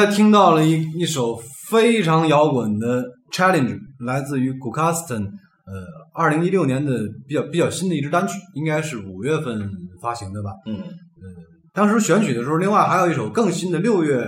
[0.01, 1.39] 才听到了一一首
[1.69, 9.71] 非常摇滚的 Challenge，来自于 g u k a s t n 呃，二零一六年的比较比较新的一支单曲，应该是五月份
[10.01, 10.53] 发行的吧。
[10.65, 11.29] 嗯，呃
[11.75, 14.27] 当时选曲的时候，另外还有一首更新的，六月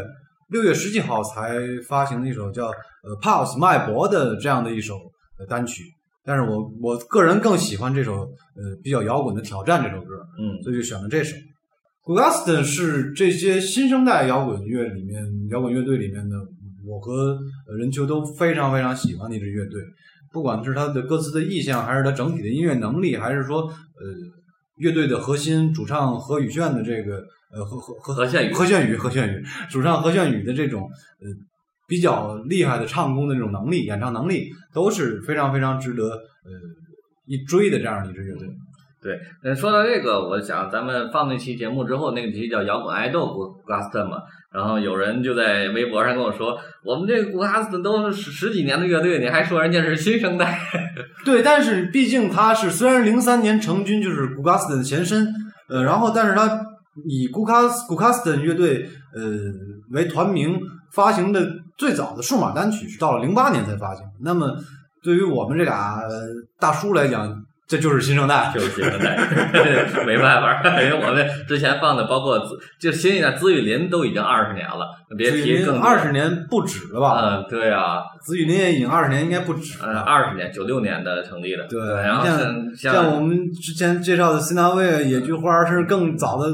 [0.51, 1.57] 六月十几号才
[1.89, 4.97] 发行的一首叫呃 Pulse 脉搏的这样的一首
[5.39, 5.85] 呃单曲。
[6.23, 11.35] 但是我我个人更喜欢这首呃比较摇滚的挑战这首歌，嗯，所以就选了这首。
[12.05, 16.37] S t o n 是这些新生代摇滚乐里面摇滚乐队里面的，
[16.85, 17.39] 我和
[17.69, 19.81] 呃任秋都非常非常喜欢的一支乐队。
[20.33, 23.73] 不管是他的歌词的意象，还是他整体的音乐能力，还是说呃
[24.77, 27.19] 乐队的核心主唱何宇炫的这个
[27.53, 30.83] 呃何何何何炫宇何炫宇何炫宇主唱何炫宇的这种
[31.21, 31.29] 呃
[31.87, 36.51] 比较厉害的唱功的这种能力，演唱能力都是非常非常值得呃
[37.27, 38.49] 一追的这样的一支乐队。
[39.03, 44.19] 对，嗯，说到这个，我想咱们放那期节目之后，那个题叫摇滚爱豆古古卡斯特嘛，
[44.53, 50.57] 然后有人就在微博上跟我说，我们这个古卡斯特都是十十几年的乐队，你还说人家是新生代？
[51.25, 55.27] 对，但是毕竟他是虽然零三年成军就是古卡斯特的前身，
[55.69, 56.61] 呃，然后但是他
[57.05, 59.21] 以古卡斯古卡斯特乐队呃
[59.91, 60.61] 为团名
[60.93, 61.45] 发行的
[61.77, 64.05] 最早的数码单曲是到了零八年才发行。
[64.21, 64.57] 那么
[65.03, 65.99] 对于我们这俩
[66.61, 68.51] 大叔来讲，这就是新生代。
[68.55, 69.17] 就是新生代，
[70.05, 74.87] 没办法，因为我们之前放的包括资就新一代紫雨林都已经二十年了，
[75.17, 77.21] 别提更二十年不止了吧？
[77.21, 80.01] 嗯，对啊，紫雨林也已经二十年，应该不止嗯，了。
[80.01, 82.39] 二十年，九六年的成立的，对，然后像
[82.77, 86.53] 像像我们之前介绍的新大威、野菊花，是更早的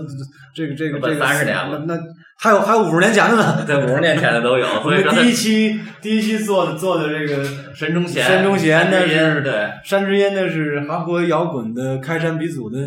[0.55, 2.01] 这个这个都这个30年了那那
[2.41, 3.63] 还有还有五十年前的呢。
[3.67, 12.79] 对五十年前的都有， 所以第一期 第一期做的做的这个神中贤，神中贤那是对，山之音，那是韩国摇滚的开山鼻祖的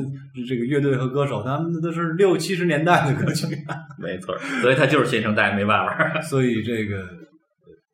[0.47, 3.47] 这个乐队和歌手，他们都是六七十年代的歌曲，
[3.99, 6.21] 没错，所以他就是新生代，没办法。
[6.21, 7.03] 所以这个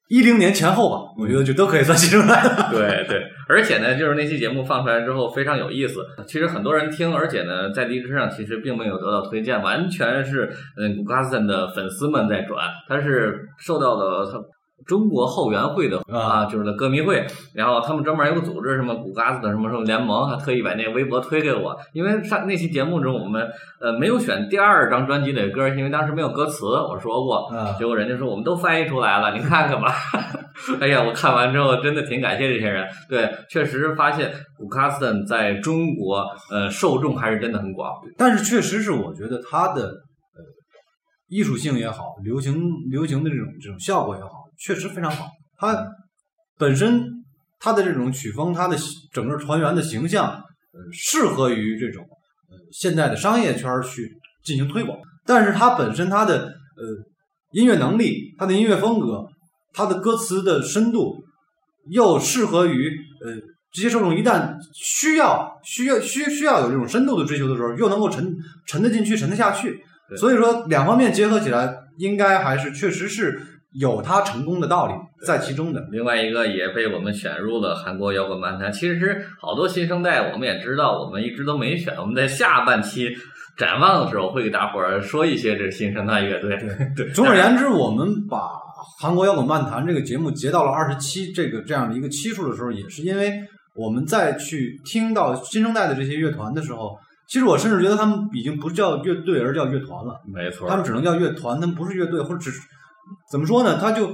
[0.07, 2.69] 一零年前后吧，我觉得就都可以算新生代了。
[2.71, 6.05] 对对，而且呢，就是那期节目放出来之后非常有意思。
[6.25, 14.39] 其实很多人听，而且呢，在荔枝上其实并没有得到推荐，完全是嗯古卡斯森的粉丝们在转，他是受到了他。
[14.85, 21.77] 中国后援会的啊，就是歌迷会，然后他们专门有个组织，什么古嘎子的什么什么联盟，还特意把那个微博推给我。
[21.93, 23.45] 因为上那期节目中，我们
[23.81, 27.47] 呃没有选第二张专辑里的歌，因为当时没有歌词，我说过。
[27.47, 29.93] 啊 结果人家说我们都翻译出来了，您看看吧。
[30.79, 32.87] 哎呀，我看完之后真的挺感谢这些人。
[33.09, 37.91] 对，确实发现古卡斯顿在中国呃受众还是真的很广。
[38.17, 40.41] 但是确实是，我觉得他的呃
[41.27, 42.55] 艺术性也好，流行
[42.89, 45.27] 流行的这种这种效果也好，确实非常好。
[45.57, 45.87] 他
[46.57, 47.03] 本身
[47.59, 48.77] 他的这种曲风，他的
[49.11, 52.03] 整个团员的形象，呃，适合于这种
[52.49, 54.09] 呃现在的商业圈去
[54.43, 54.97] 进行推广。
[55.25, 56.83] 但是他本身他的呃
[57.51, 59.25] 音乐能力，他的音乐风格，
[59.73, 61.23] 他的歌词的深度，
[61.89, 62.89] 又适合于
[63.23, 63.33] 呃
[63.73, 68.35] 这些受众一旦需要需要需需要有这种深度的追求的时候，又能够沉
[68.67, 69.79] 沉得进去，沉得下去。
[70.17, 74.93] 所以说两方面结合起来，应该还是确实是有他成功的道理
[75.25, 75.87] 在其中的。
[75.91, 78.71] 另外一个也被我们选入了韩国摇滚漫谈。
[78.71, 81.95] 其实好多新生代我们也知道，我们一直都没选。
[81.97, 83.09] 我们在下半期
[83.55, 86.57] 展望的时候会给大伙儿说一些这新生代乐队。
[86.95, 88.49] 对，总而言之，我们把
[88.99, 93.31] 韩国摇滚漫谈这个节目截到了二十七这个这样的一个期数的时候，也是因为
[93.75, 96.97] 我们再去听到新生代的这些乐团的时候，
[97.27, 100.19] 其实我甚至觉得他们已经不叫乐队，而叫乐团了。
[100.25, 102.59] 没错，他们只能叫乐团，他们不是乐队，或者只是
[103.31, 103.77] 怎么说呢？
[103.79, 104.09] 他就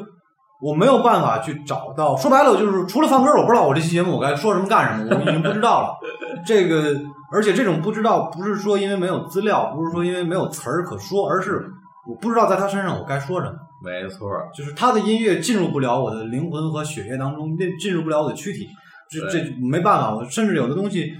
[0.61, 5.97] 我没有办法去找到，说白了，我就是除了放歌，我不知道我这期节目我该说什么干什么，我已经不知道了。
[6.45, 6.95] 这个，
[7.31, 11.63] 而且这种不知道，不是说因为没有资料，不是说因为没有词儿可说，而是
[12.07, 13.53] 我不知道在他身上我该说什么。
[13.83, 18.67] 没错，就是他的音乐进入不了我的灵魂和血液当中，进进入不了我的躯体，
[19.09, 19.39] 这这
[19.69, 20.15] 没办法。
[20.15, 21.11] 我甚至有的东西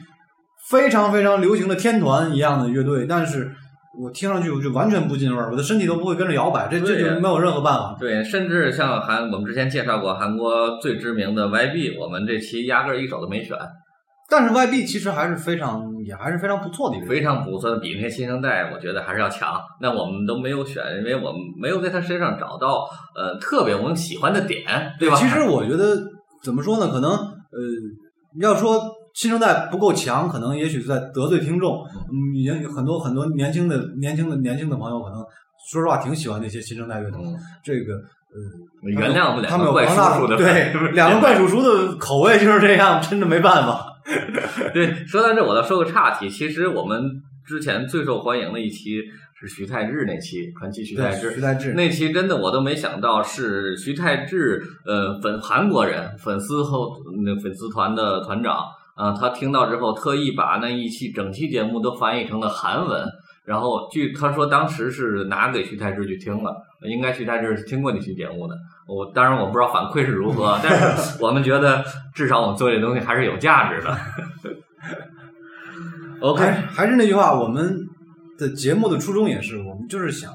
[0.70, 3.52] 非常非常流行的天团一样的乐队，但是
[3.96, 7.96] 我听上去我就完全不进味儿，我的身体都不会跟着摇摆，这这就没有任何办法。
[8.00, 13.56] 对，甚至像韩，我们之前介绍过韩国最知名的 YB，我们这期压根儿一首都没选，
[14.30, 19.62] 但是 YB 其实还是非常也还是非常不错的一个，非常不错的，比那些新生代我觉得还是要强。
[19.80, 24.64] 那我们都没有选，因为我们没有在他身上找到呃特别我们喜欢的点，
[25.00, 25.16] 对吧？
[25.18, 25.96] 其实我觉得
[26.42, 26.88] 怎么说呢？
[26.92, 27.60] 可能呃，
[28.42, 28.82] 要说
[29.14, 31.86] 新生代不够强，可能也许是在得罪听众。
[32.10, 35.20] 嗯，已经有很多很多年轻的年轻的年轻的朋友，可能
[35.72, 37.24] 说实话挺喜欢那些新生代乐团。
[37.24, 43.86] 嗯，这个呃，原谅不了他们有两个怪叔叔的对两个怪叔叔的口味就是这样，真的没办法。
[44.74, 46.28] 对，说到这，我倒说个岔题。
[46.30, 49.00] 其实我们之前最受欢迎的一期
[49.40, 58.58] 是徐太志那期传奇徐太，志徐太志那期真的我都没想到是徐太志，呃，粉韩国人粉丝后那粉丝团的团长
[58.96, 63.04] 啊、他听到之后特意把那一期整期节目都翻译成了韩文。
[63.46, 68.56] 然后据他说，当时是拿给徐太志去听了，应该徐太志是听过那期节目的。
[68.88, 71.84] 我当然我不知道反馈是如何，但是我们觉得
[72.14, 73.98] 至少我们做这东西还是有价值的。
[76.22, 77.78] OK，还还是那句话，我们
[78.38, 80.32] 的节目的初衷也是，我们就是想，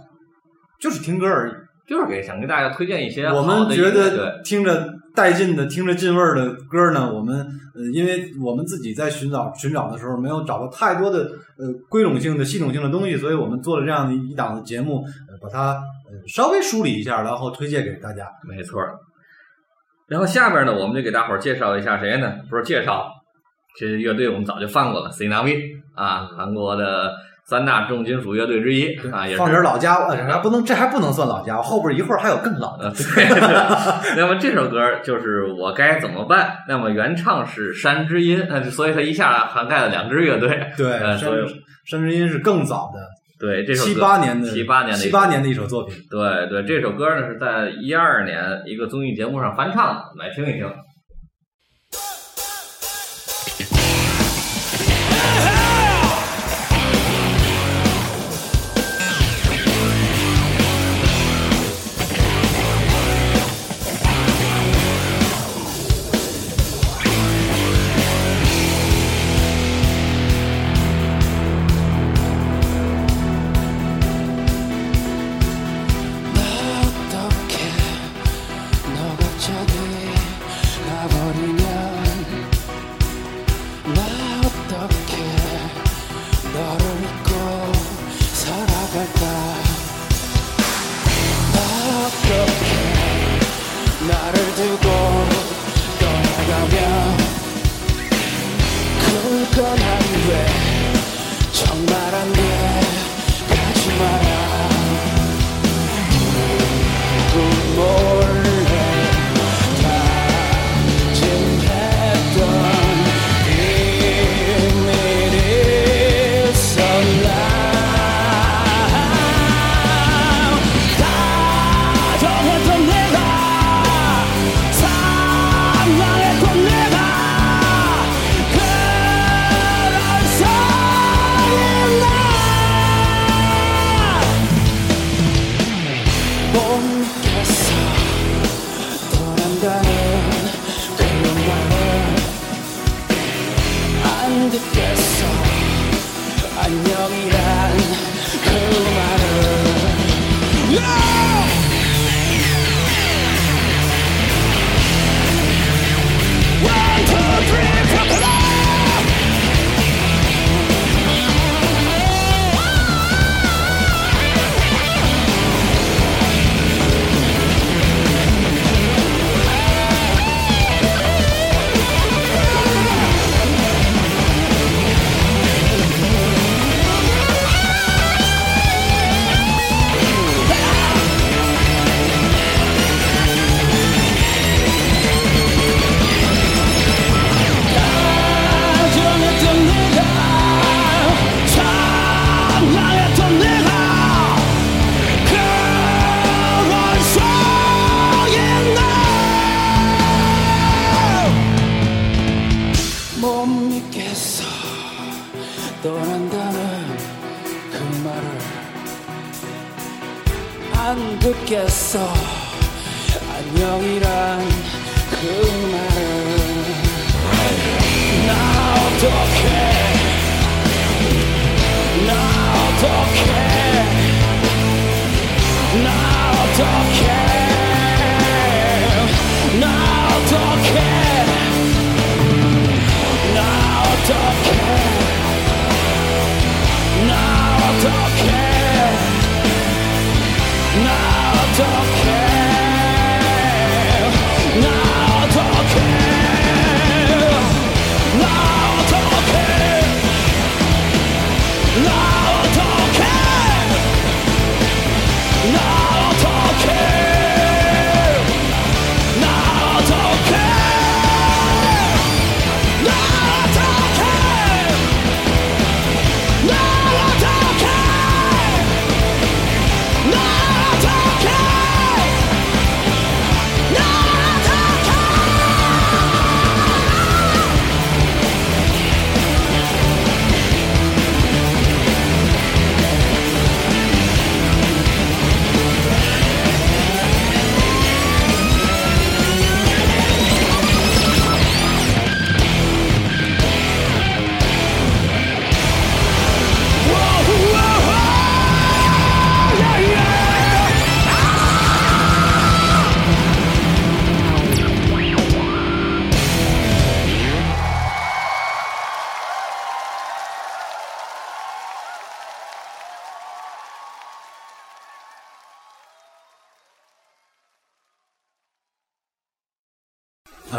[0.79, 1.53] 就是听歌而已。
[1.89, 7.37] 就是给想给大家推荐一些我们觉得听着带劲的、听着劲味儿的歌呢，我们
[7.75, 15.05] 呃，因为我们自己在寻找寻找的时候，没有找到太多的呃归拢性的、系统性的东西，所以我们做了这样的一档的节目，
[15.43, 15.83] 把它
[16.27, 18.27] 稍微梳理一下，然后推荐给大家。
[18.49, 18.81] 没错。
[20.09, 22.33] 然后下边呢，我们就给大伙儿介绍一下谁呢？
[22.49, 23.11] 不是介绍，
[23.79, 27.13] 这乐队我们早就放过了，C n a v 啊，韩国的
[27.49, 32.89] 三大重金属乐队之一啊，也是放点老家伙，还不能，这还不能算老家伙，后边一会儿还有更老的。
[32.89, 34.17] 呃，对。
[34.17, 40.61] 那么这首歌就是《我该怎么办》，那么原唱是山之音，呃，所以它一下涵盖了两支乐队。
[40.77, 41.31] 对，山
[41.87, 43.01] 山之音是更早的，
[43.41, 45.97] 对这首歌七八年的七八年的七八年的一首作品。
[46.11, 50.71] 对对，这首歌呢是在一二年一个综艺节目上翻唱的，来听一听。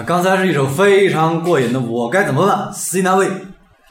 [0.10, 3.28] 刚才是一首非常过瘾的《我该怎么办》，C 难位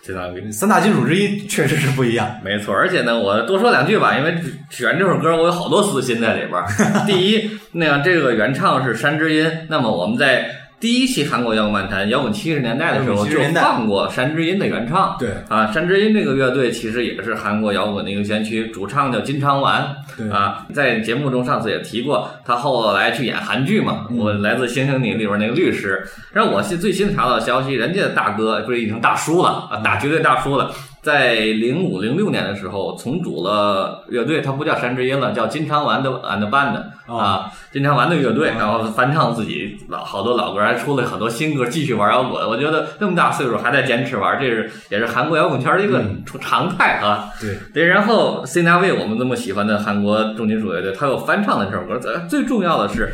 [0.02, 2.28] 这档三大金属之一，确实是不一样。
[2.42, 4.34] 没错，而且呢，我多说两句吧，因为
[4.68, 6.66] 选这首歌我有好多私心在里边儿。
[7.06, 10.50] 第一，那个这个原唱是山之音，那么我们在
[10.80, 15.16] 第一期韩国摇滚漫谈摇滚七十年代的时候就放过山之音的原唱。
[15.18, 19.92] 对啊，山之音这个乐队其实也是韩国摇滚的一个先驱，主唱叫金昌完。
[20.16, 26.00] 对啊，在节目中上次也提过，他后来去演韩剧嘛，嗯我来自《星星你》里边那个律师。
[26.32, 30.70] 然后我是最新查到的消息，人家的大哥不是已经大叔了啊，大绝对大叔了。
[31.02, 42.46] 在零五零六年的时候，重组了乐队，他不叫山之音了，叫金昌完的 and band 哦啊，金昌完的乐队，然后翻唱自己老好多老歌，还出了很多新歌，继续玩摇滚。
[42.46, 47.30] 我觉得那么大岁数还在坚持玩，这是也是韩国摇滚圈的一个嗯常态啊。
[47.40, 51.98] 对，对，然后 C N V 我们这么喜欢的韩国重金属乐队，他有翻唱的这首歌。
[51.98, 53.12] 最最重要的是，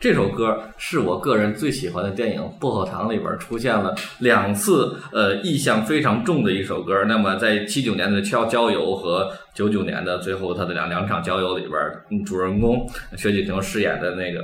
[0.00, 7.04] 这首歌是我个人最喜欢的电影《薄荷糖》里边出现了两次，呃，意象非常重的一首歌。
[7.04, 12.88] 那么在七九年的《郊郊游》和九九年的最后他的两两场郊游里边，主人公
[13.18, 14.42] 薛继平饰演的那个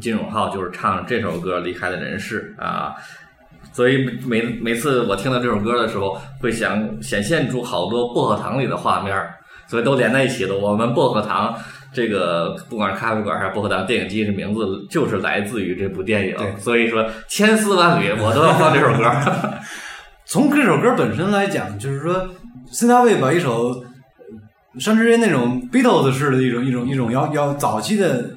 [0.00, 2.94] 金永浩就是唱这首歌离开了人世啊。
[3.74, 9.14] 所以每每次我听到这首歌的时候，会想显现出好多薄荷糖里的画面，
[9.66, 10.56] 所以都连在一起了。
[10.56, 11.54] 我们薄荷糖
[11.92, 16.56] 这个不管是咖啡馆还是薄荷糖电影机，这名字就是来自于这部电影对。
[16.58, 19.10] 所以说千丝万缕，我都要放这首歌。
[20.26, 22.28] 从这首歌本身来讲，就是说，
[22.70, 28.30] 辛纳卫把一首呃山之音那种 Beatles 式的一种一种一种摇摇早期的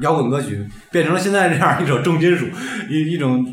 [0.00, 2.46] 摇滚歌曲，变成了现在这样一首重金属，
[2.90, 3.46] 一一种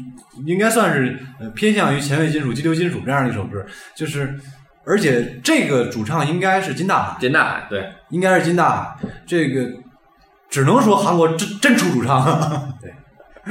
[0.48, 3.64] 应该算是呃偏向于前卫金属、激流金属这样的一首歌，
[3.96, 4.34] 就是。
[4.86, 8.98] 而且这个主唱应该是金大海，金大海对，应该是金大海。
[9.26, 9.70] 这个
[10.50, 12.24] 只能说韩国真真出主唱，
[12.82, 12.94] 对，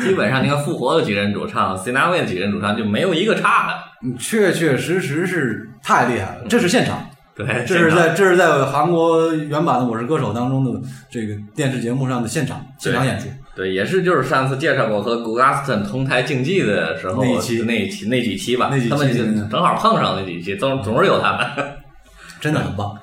[0.03, 3.74] 基本上你看复活的几人主唱，C 纳卫的几人主唱就没有一个差的。
[4.05, 6.45] 嗯确确实实是太厉害了。
[6.49, 13.26] 这是现场，对，这是在这是在韩国原版的《我是歌手》当中的这个电视节目上的现场现场演出。
[13.55, 21.46] 对，也是就是上次介绍过和 g u g a s t o n 同台竞技的时候那一期那一期那几期吧，那几期他们正好碰上那几期，总总是有他们。
[22.40, 22.98] 真的很棒。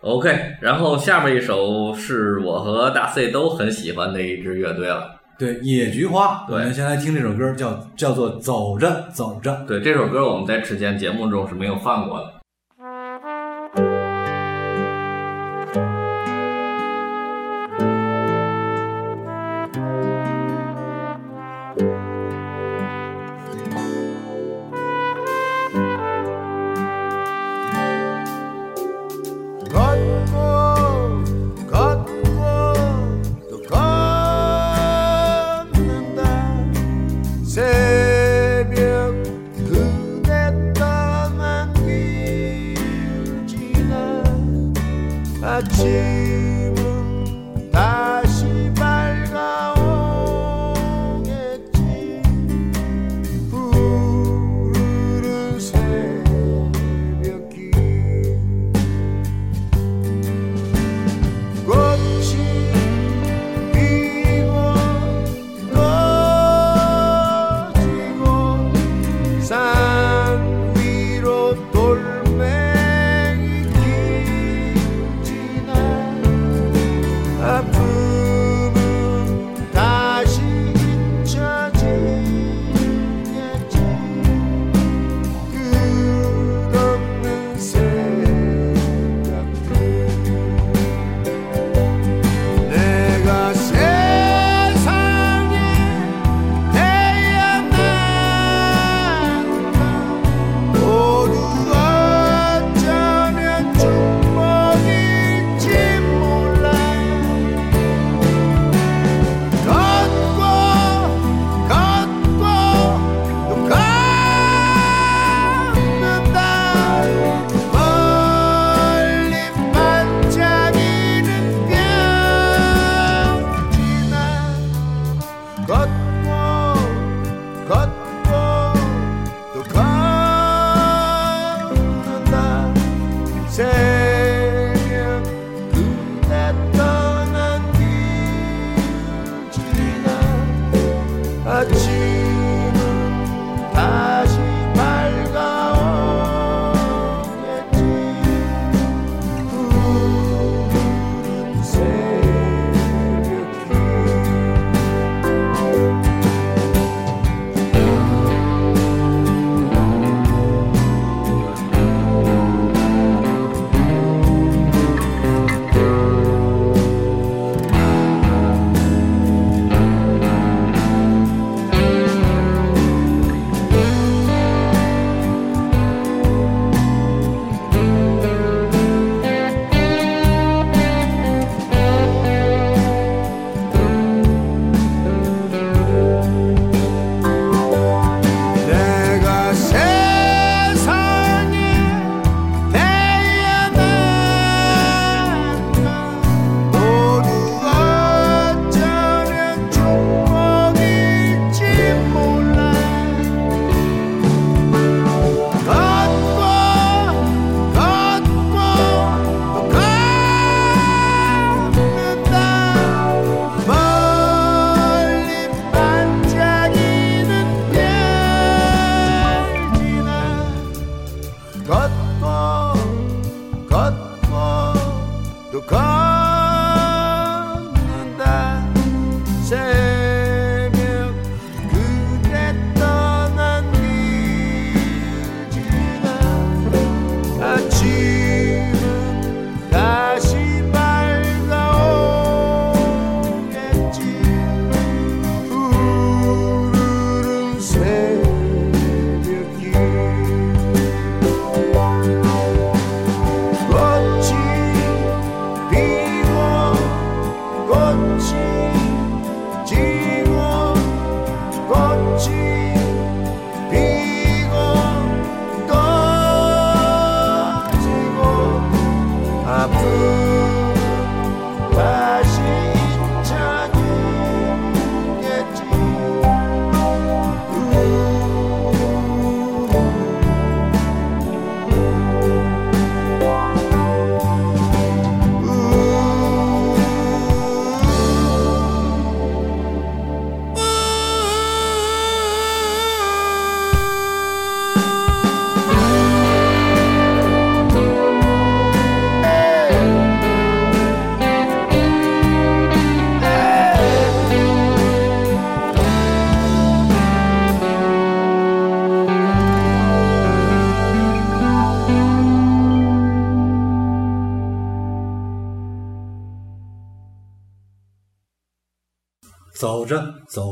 [0.00, 5.16] OK，然后下面一首是我和大 C 都很喜欢的一支乐队了。
[5.36, 9.50] 对，野菊花，对我们先来听这首歌，叫叫做《走着走着》。
[9.66, 12.37] 对这首歌，我们在之前节目中是没有放过的。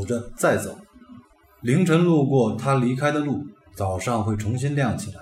[0.07, 0.78] 着再走，
[1.61, 3.44] 凌晨路过他离开的路，
[3.74, 5.20] 早上会重新亮起来。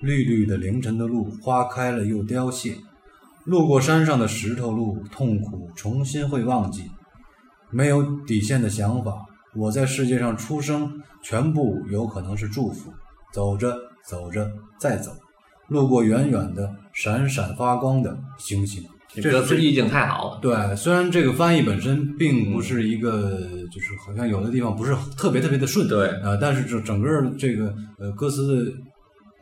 [0.00, 2.76] 绿绿的凌晨的路，花开了又凋谢。
[3.44, 6.90] 路过山上的石头路，痛苦重新会忘记。
[7.70, 12.92] 没有底线的想法，我在世界上出生，全部有可能是祝福。
[13.32, 13.76] 走着
[14.06, 15.12] 走着再走，
[15.66, 18.84] 路过远远的闪闪发光的星星。
[19.14, 20.38] 这歌词意境太好了。
[20.40, 23.40] 对，虽然这个翻译本身并不是一个，
[23.72, 28.72] 就是好像有的地方不是特别特别的顺，对呃，但是整整个这个呃歌词的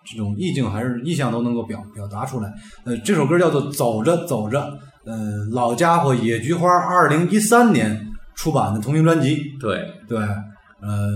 [0.04, 2.52] 这种意境还是意象都能够表表达出来。
[2.84, 4.60] 呃，这首歌叫做《走着走着》，
[5.04, 8.06] 呃，老家伙野菊花二零一三年
[8.36, 11.10] 出版的同名专辑，对，对，呃，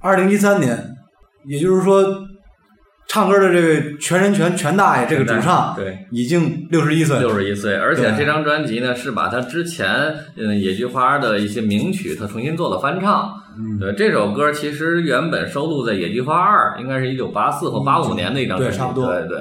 [0.00, 0.96] 二零一三年，
[1.46, 2.02] 也就是说，
[3.12, 13.34] 唱歌的这位全人全全大爷这个主唱，对，已经六十一岁了，六十一岁，而且这张专辑呢是把他之前嗯野菊花的一些名曲，他重新做了翻唱。
[13.58, 13.80] 嗯。
[13.80, 19.12] 对，这首歌其实原本收录在《野菊花二》，应该是一九八四或八五年的一张专辑，对差不多。
[19.12, 19.38] 对对。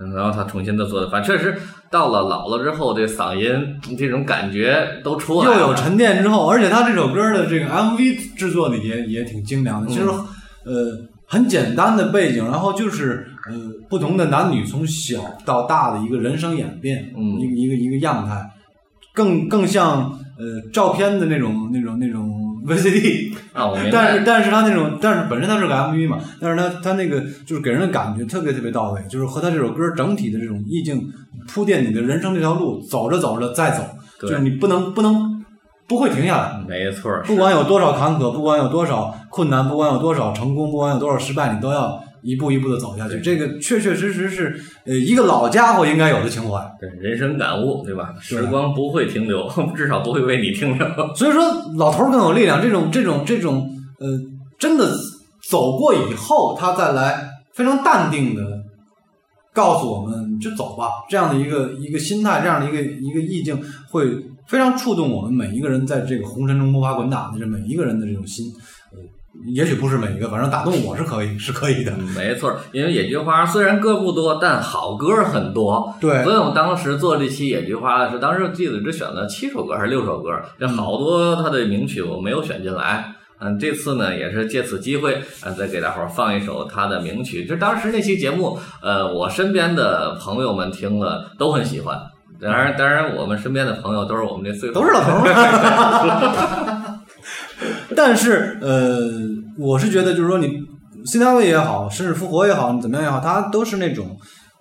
[0.00, 1.54] 嗯然后他重新的做的翻，确实
[1.88, 9.88] 到了老了之后，这嗓音这种感觉都出来了，又有沉淀之后，而且他这首歌的这个 MV 制作的也也挺精良的。
[9.88, 10.06] 其实，
[10.66, 10.74] 嗯。
[10.74, 13.54] 呃，很简单的背景，然后就是呃
[13.88, 18.40] 不同的男女从小到大的一个人生演变，嗯一个一个一个样态，
[19.14, 23.32] 更更像呃照片的那种那种那种 VCD。
[23.52, 23.78] 啊，我。
[23.92, 31.02] 但是但是他那种，但是本身他是个 MV 嘛，但是他他那个就是给人的感觉特别特别到位，就是和他这首歌整体的这种意境
[31.46, 33.84] 铺垫你的人生这条路，走着走着再走，
[34.20, 35.33] 就是你不能不能
[35.86, 43.20] 不会停下来，没错儿，不管有多少坎坷，不管有多少困难，不管有多少成功，不管有多少失败，你都要一步一步的走下去。
[43.20, 46.58] 这个确确实实是呃一个老家伙应该有的情怀。
[46.80, 48.14] 对人生感悟，对吧？
[48.20, 51.14] 时光不会停留， 至少不会为你停留。
[51.14, 51.42] 所以说，
[51.76, 52.62] 老头儿更有力量。
[52.62, 53.70] 这种这种这种
[54.00, 54.08] 呃，
[54.58, 54.90] 真的
[55.50, 58.42] 走过以后，他再来非常淡定的
[59.52, 64.06] 告诉我们就走吧，这样的一个一个心态，这样的一个一个意境，会
[64.46, 68.46] 非常触动我们每一个人在这个红尘中摸爬滚打的这每一个人的这种心。
[68.92, 68.98] 呃，
[69.52, 71.92] 也许不是每一个，反正打动我是可以，是可以的。
[71.98, 75.92] 嗯没错儿，因为野菊花虽然歌不多，但好歌很多。
[76.00, 83.12] 对所以我们当时做这期野菊花的时候，当时记得只选了七首歌还是六首歌，这好多他的名曲我没有选进来。
[83.40, 87.44] 嗯，这次呢也是借此机会，嗯，再给大伙儿放一首他的名曲。
[87.44, 91.98] 就当时那期节目，呃，我身边的朋友们听了都很喜欢。
[92.40, 96.90] 当然，当然，我们身边的朋友都是我们这岁数，都是老头儿。
[97.96, 98.98] 但是呃，
[99.58, 100.60] 我是觉得就是说你
[101.06, 104.06] C 单位也好，甚至复活也好，你怎么样也好，它都是那种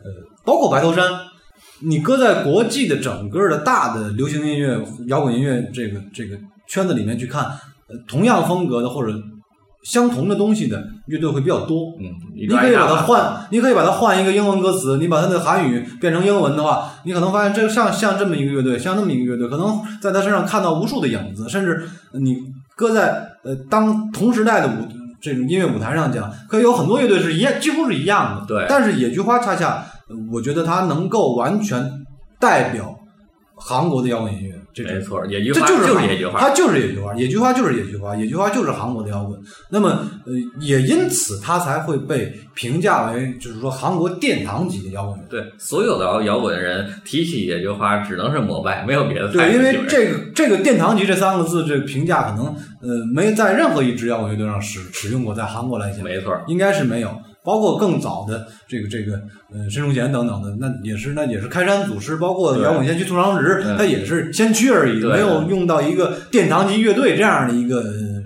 [0.04, 0.12] 呃，
[0.46, 1.10] 包括白头山，
[1.82, 9.12] 你搁在国际的整个的大的流行音乐、摇滚音乐这个这个圈子里面去看，呃，同样风格的或者
[9.84, 11.94] 相同的东西的乐队会比较多。
[12.00, 13.46] 嗯，你你可以把它换。
[13.52, 22.38] 你可以把它换一个英文歌词，你把它的韩语变成英文的话，你可能发现这像像这么一个乐队，像那么一个乐队，可能在他身上看到无数的影子，甚至你
[22.76, 24.88] 搁在呃当同时代的舞
[25.22, 28.46] 这种音乐舞台上讲，可以有很多乐队是一样，几乎是一样的。
[28.46, 31.92] 对但是野菊花恰恰，呃我觉得它能够完全
[32.40, 32.96] 代表
[33.56, 34.56] 韩国的摇滚音乐。
[34.74, 39.40] 这没这错，野菊花这就是野菊花，它就是野菊花，野菊花就是野菊花，野菊花就是韩国的摇滚。
[39.70, 39.90] 那么，
[40.26, 45.26] 呃，也因此它才会被评价为，就是说韩国殿堂级的摇滚乐。
[45.30, 52.46] 对，所有的摇摇滚人提起野菊花，只能是膜拜，没有别的对，因为这个这个殿堂级这三个字，这个评价可能
[52.82, 57.16] 呃没在任何一支摇滚乐队上使使用过，在韩国来讲，没错，应该是没有。
[57.44, 59.22] 包括更早的这个这个
[59.54, 62.64] 呃申崇贤等等的，那也是那也是开山祖师，包括对。
[62.64, 68.24] 摇滚先驱兔长直，嗯他也是先驱而已，没有用到一个殿堂级乐队这样的一个、呃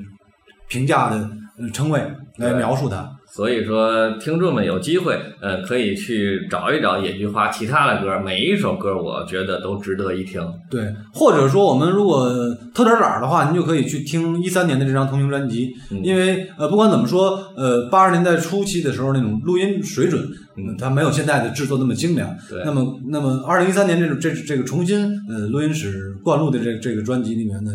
[0.70, 1.16] 评价的
[1.58, 2.02] 呃称谓
[2.36, 3.17] 来描述它。
[3.30, 10.42] 所以说，听众们有机会，呃，可以去找一找野菊花其他的歌，每一首歌我觉得都值得一听。
[10.72, 12.34] 对，或者说我们如果
[12.74, 20.24] 偷点懒儿的话，您就可以去听一三年的这张同名专辑，嗯因为呃，不管怎么说，呃，八十年代初期的时候那种录音水准，
[20.56, 22.30] 嗯它没有现在的制作那么精良。
[22.50, 27.72] 对那么，那么二零一三年这种这这个重新呃录音室灌录的这这个专辑里面呢，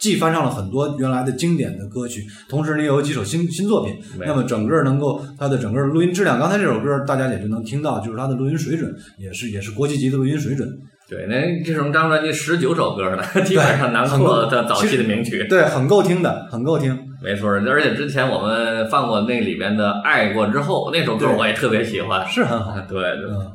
[0.00, 3.94] 既翻唱了很多原来的经典的歌曲，同时呢也有几首新新作品。
[4.18, 10.68] 那么整个能够它的整个录音质量，刚才这首歌大家也就能听到，就是它的录音水准也是也是国际级的录音水准。
[11.08, 15.44] 对，那这张专辑十九首歌呢， 基本上囊括了他早期的名曲。
[15.48, 16.96] 对，很够听的，很够听。
[17.22, 22.24] 没错，而且之前我们放过那里边的《爱过之后》那首歌，我也特别喜欢。
[22.26, 22.70] 是很好。
[22.70, 23.50] 啊，对对，嗯，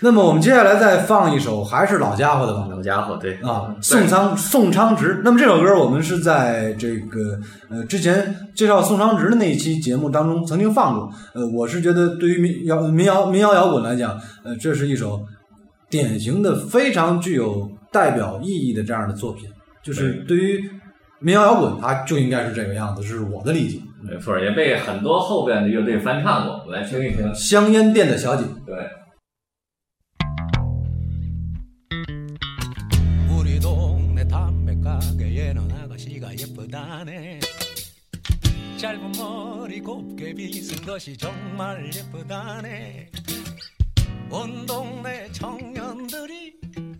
[0.00, 2.68] 那么我们接下来再放一首还是老家伙的吧。
[2.70, 5.20] 老家伙，对啊，宋昌宋昌直。
[5.24, 7.38] 那么这首歌我们是在这个
[7.68, 11.10] 呃之前介绍宋昌直的那一期节目当中曾经放过。
[11.34, 15.20] 呃，我是觉得对于民谣民谣民谣摇滚来讲，呃，这是一首
[15.90, 19.48] 典型的非常具有代表意义的这样的作品。
[19.82, 20.70] 就是对于
[21.18, 23.80] 民谣摇滚，它就应该是这个样子，这是我的理解。
[24.00, 26.60] 没错，也被很多后边的乐队翻唱过。
[26.64, 27.34] 我们来听一听。
[27.34, 28.44] 香烟店的小姐。
[28.64, 28.76] 对，
[35.48, 37.40] 가게에는 아가씨가 예쁘다네.
[38.78, 43.10] 짧은 머리 곱게 빗은 것이 정말 예쁘다네.
[44.30, 46.54] 온 동네 청년들이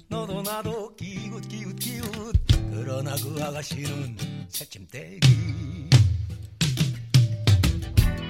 [0.08, 2.34] 너도 나도 기웃 기웃 기웃.
[2.70, 4.16] 그러나 그 아가씨는
[4.48, 5.90] 새침대기.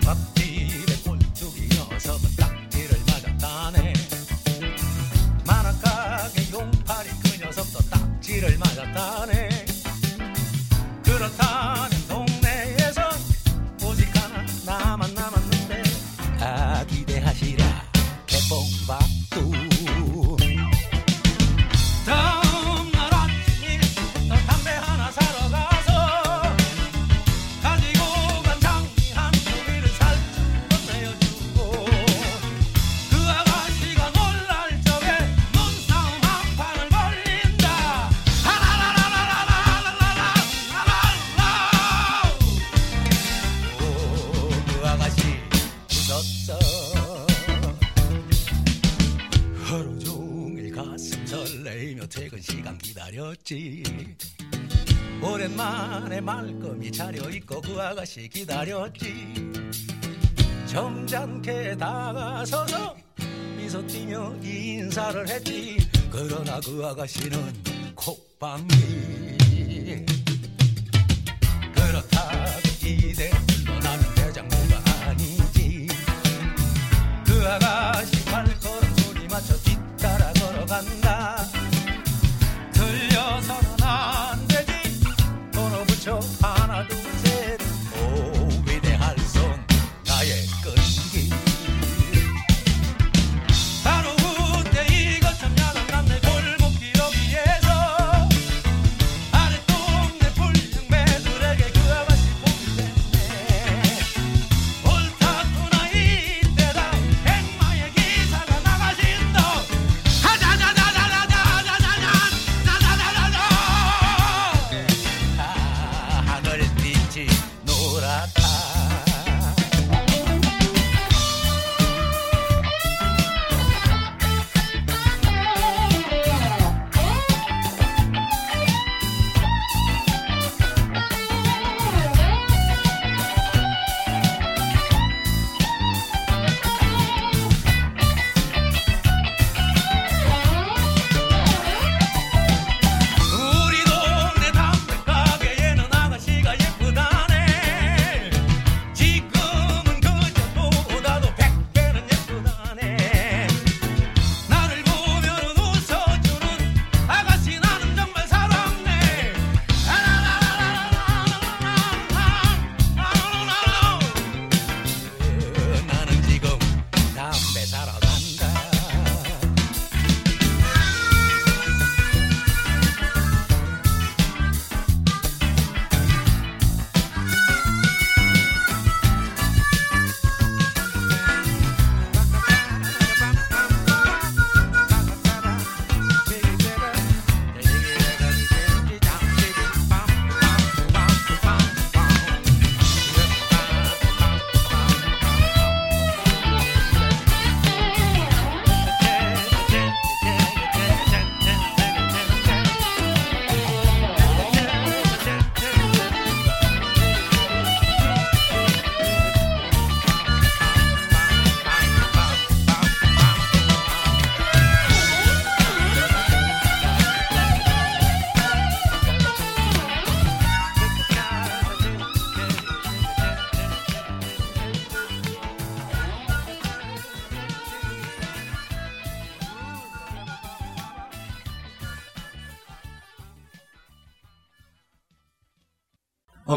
[0.04, 3.92] 밥집에 꼴뚜기 녀석은 딱지를 맞았다네.
[5.46, 9.57] 만화가게 용팔이 그 녀석도 딱지를 맞았다네
[11.36, 11.97] tarde.
[53.48, 53.82] 기다렸지.
[55.22, 59.52] 오랜만에 말끔히 차려입고 그 아가씨 기다렸지.
[60.66, 62.96] 점잖게 다가서서
[63.56, 65.78] 미소 띠며 인사를 했지.
[66.10, 69.36] 그러나 그 아가씨는 콧방귀.
[71.74, 75.88] 그렇다고 이대로 나면 대장부가 아니지.
[77.24, 78.17] 그 아가씨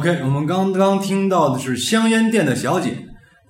[0.01, 2.97] OK，我们刚刚听到的是香烟店的小姐，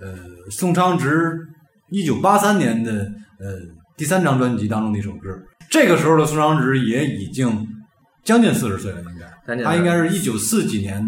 [0.02, 0.14] 呃，
[0.52, 1.48] 宋昌直
[1.90, 2.92] 一九八三年的
[3.40, 3.56] 呃
[3.96, 5.30] 第三张专辑当中的一首歌。
[5.70, 7.66] 这个时候的宋昌直也已经
[8.26, 9.64] 将近四十岁了，应该。
[9.64, 11.02] 他应该是一九四几年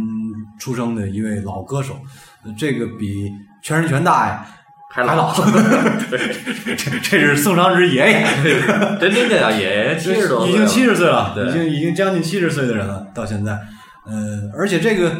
[0.61, 1.99] 出生的一位老歌手，
[2.45, 3.29] 呃这个比
[3.61, 4.45] 全人全大呀
[4.91, 5.35] 还还老。
[6.07, 8.25] 这这是宋昌直爷爷，
[8.97, 13.59] 真真的呀，爷爷七十多，已经七十岁了，对已经已经将近七十岁的人了，到现在，
[14.05, 15.11] 呃，而且这个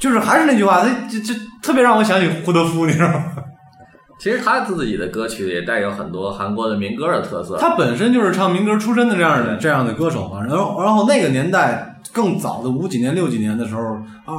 [0.00, 3.32] 就是还是那句话，他这这特别让我想起胡德夫，你知道吗？
[4.20, 7.58] 其实他自己的歌曲也带有很多韩国的民歌的特色。
[7.58, 13.82] 他本身就是唱民歌出身的这样的这样的歌手嘛，然后然后那个年代更早的五几年六几年的时候，
[14.24, 14.36] 二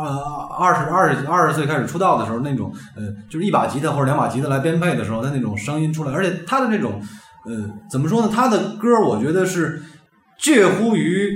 [0.57, 6.99] 二十二十二十岁开始出道的时候，那种呃就是一把吉他或者两把吉他来编配的时候，他那种声音出来，而且他的那种
[7.45, 8.29] 呃怎么说呢？
[8.33, 9.83] 他的歌我觉得是
[10.39, 11.29] 介乎于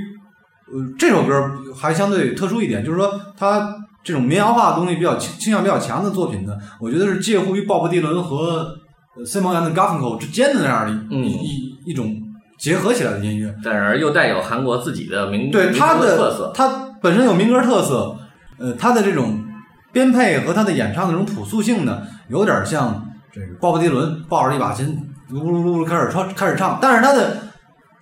[0.72, 1.34] 呃这首歌
[1.76, 3.76] 还相对特殊一点，就是说它。
[4.02, 8.74] 这种民谣化的东西比较倾倾向比较强的作品呢，我觉得是介乎于鲍勃迪伦和
[9.16, 12.16] 呃 Simon and Garfunkel 之间的那样的一、嗯一一一种
[12.58, 13.54] 结合起来的音乐。
[13.62, 16.52] 但是又带有韩国自己的民对民它的歌特色。
[16.56, 18.16] 它本身有民歌特色，
[18.58, 19.44] 呃，它的这种
[19.92, 24.98] 编配和它的演唱的这种朴素性呢，有点像这个鲍勃迪伦抱着一把琴，
[25.30, 27.38] 噜噜噜噜开始唱开始唱，但是它的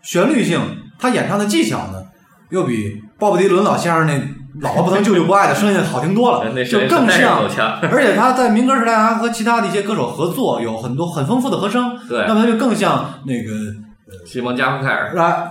[0.04, 0.62] 旋律性，
[1.00, 2.04] 他演唱的技巧呢，
[2.50, 4.14] 又比鲍勃迪伦老先生那
[4.62, 7.44] 老婆不疼舅舅不爱的声音好听多了， 就更像，
[7.92, 13.52] 而且他在民歌时代还和其他的一些歌手合作，有很多很丰富的和声，对那么他就更像那个
[14.26, 15.44] 西蒙加夫凯尔，啊，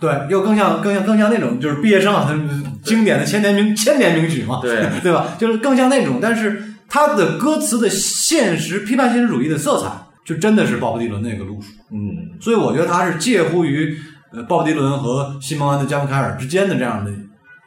[0.00, 2.34] 对，又更像更像更像那种就是毕业生啊，他
[2.82, 5.28] 经典的千年名千年名曲嘛，对 对吧？
[5.38, 9.90] 就是更像那种，但是他的歌词的现实批判现实主义的色彩，
[10.24, 13.96] 就真的是鲍勃迪伦那个路数，嗯，所以我觉得他是介乎于
[14.32, 17.10] 呃鲍勃迪伦和西蒙安的加夫凯尔之间的这样的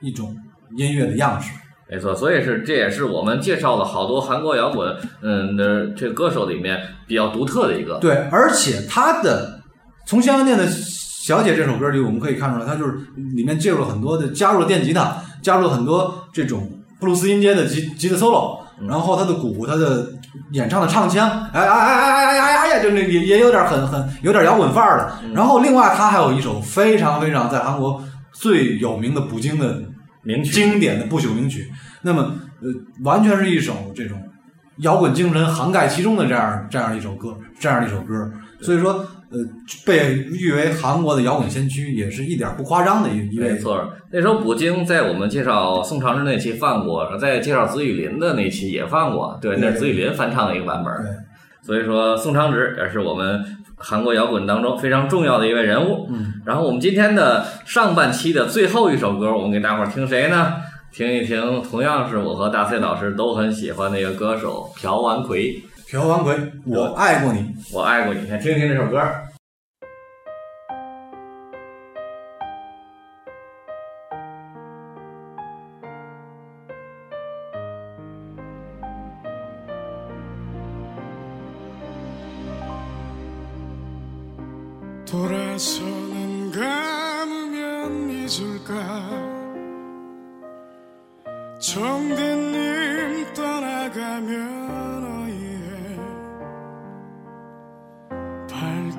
[0.01, 0.35] 一种
[0.77, 1.51] 音乐的样式。
[1.89, 7.99] 没错，所以是这也是我们介绍了好多韩国摇滚，嗯的这个歌手里面比较独特的一个。
[7.99, 9.61] 对，而且他的
[10.07, 12.93] 从香香店的小姐这首歌里，我们可以看出来，他就是
[13.35, 16.67] 里面介入了很多的，加入了电吉他，加入了很多这种
[16.99, 20.07] 布鲁斯音阶的吉吉他 solo，然后他的鼓，他的
[20.51, 25.21] 演唱的唱腔，哎哎哎哎哎哎呀，就那也也有点很很有点摇滚范儿了。
[25.33, 29.81] 然后另外他还有一首非常非常在韩国最有名的《捕鲸的
[30.23, 31.71] 名曲》经典的不朽名曲。
[32.01, 32.21] 那么，
[32.61, 32.69] 呃，
[33.03, 34.21] 完全是一首这种
[34.77, 38.29] 摇滚精神涵盖其中的这样这样一首歌，这样一首歌。
[38.63, 39.39] 所以说呃，
[39.85, 43.51] 被誉为韩国的摇滚先驱，也是一点不夸张的一一位。
[43.51, 49.37] 没错，那首《补京》在我们介绍宋长志那期放过，在介绍子雨林的那期也放过。
[49.41, 50.93] 对，那是子雨林翻唱的一个版本。
[51.03, 51.11] 对，
[51.65, 53.43] 所以说宋长直也是我们
[53.75, 56.07] 韩国摇滚当中非常重要的一位人物。
[56.09, 60.53] 嗯，然后我们今天的上半期的最后一首歌，我们给大伙儿听谁呢？
[60.91, 66.35] 听一听，同样是我和大 C 老师都很喜欢的一个歌手朴完奎，朴完奎，
[66.65, 69.01] 我爱过你，我爱过你，先听听这首歌。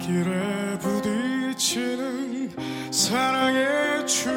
[0.04, 2.50] 길에 부딪히는
[2.92, 4.34] 사랑의 추억.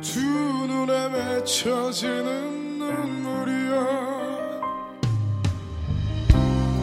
[0.00, 4.22] 두 눈에 맺혀지는 눈물이여.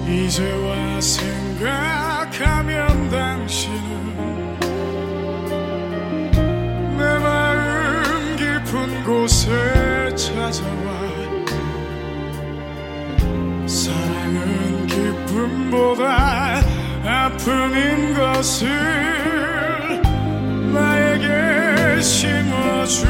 [0.08, 2.78] 이제와 생각하면
[3.10, 4.60] 당신은
[7.00, 10.79] 내 마음 깊은 곳에 찾아
[15.40, 16.62] 기쁨보다
[17.06, 18.68] 아픔인 것을
[20.74, 23.10] 나에게 심어주었죠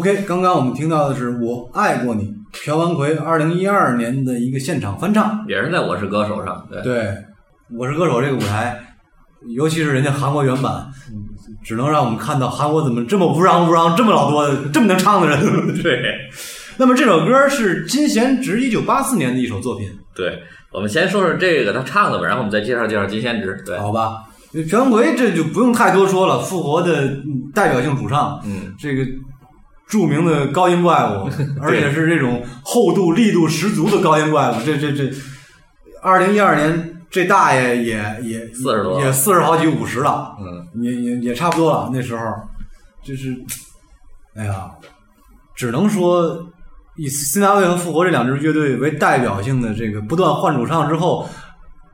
[0.00, 5.44] OK，刚刚我们听到的是《我爱过你》，朴完奎二零一二年的一个现场翻唱。
[5.46, 6.94] 也是在《我是歌手》上，对，对，
[7.76, 8.80] 《我是歌手》这个舞台，
[9.54, 10.86] 尤其是人家韩国原版，
[11.62, 15.38] 只能让我们看到韩国怎么这么乌嚷乌嚷，这么老多的这么能唱的人。
[15.82, 16.00] 对，
[16.78, 19.86] 那么这首歌是金贤植一九八四年的一首作品，
[20.16, 20.38] 对，
[20.72, 23.62] 我们先说说这个他唱的吧，然后我们再介绍介绍金贤植。
[23.66, 24.14] 对，好吧？
[24.50, 29.04] 朴完奎这就不用太多说了，复活的嗯代表性主唱，嗯，这个
[29.90, 31.28] 著名的高音怪物，
[31.60, 34.54] 而且是这种厚度、力度十足的高音怪物。
[34.64, 35.12] 这这这，
[36.00, 41.90] 二零一二年这大爷也也四十多也四十好几五十了，嗯，也也也差不多了。
[41.92, 42.22] 那时候
[43.02, 43.36] 就是，
[44.36, 44.70] 哎呀，
[45.54, 46.46] 只能说
[46.96, 51.28] 以辛纳卫和复活这两支乐队为代表性的这个不断换主唱之后。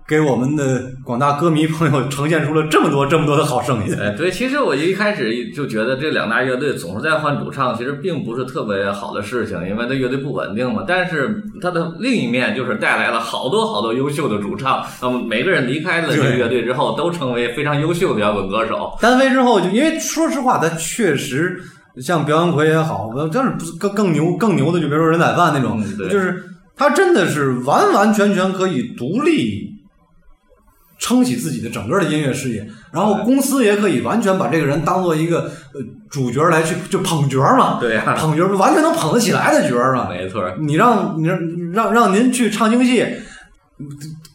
[0.08, 10.84] 给我们的广大歌迷朋友呈现出了这么多这么多的好声音，哎，对，其实我一开始就觉得这两大乐队总是在换主唱，其实并不是特别好的事情，因为它乐队不稳定嘛。
[10.86, 18.96] 但是它的另一面就是带来了好多好多优秀的主唱，那么每个人离开了这个乐队之后，都成为非常优秀的摇滚歌手。
[19.00, 21.60] 单飞之后就因为说实话，他确实
[22.00, 26.44] 像表演奎也好，但是不是更更牛更牛的，就比如说人仔饭那种，就是
[26.76, 29.74] 他真的是完完全全可以独立
[30.98, 35.42] 撑起自己的整个的音乐事业，然后公司也可以完全把这个人当做一个
[35.74, 40.08] 呃主角来去就捧角嘛，对呀、捧角完全能捧得起来的角嘛。
[40.08, 41.38] 没错，你让你让
[41.72, 43.04] 让让您去唱京戏，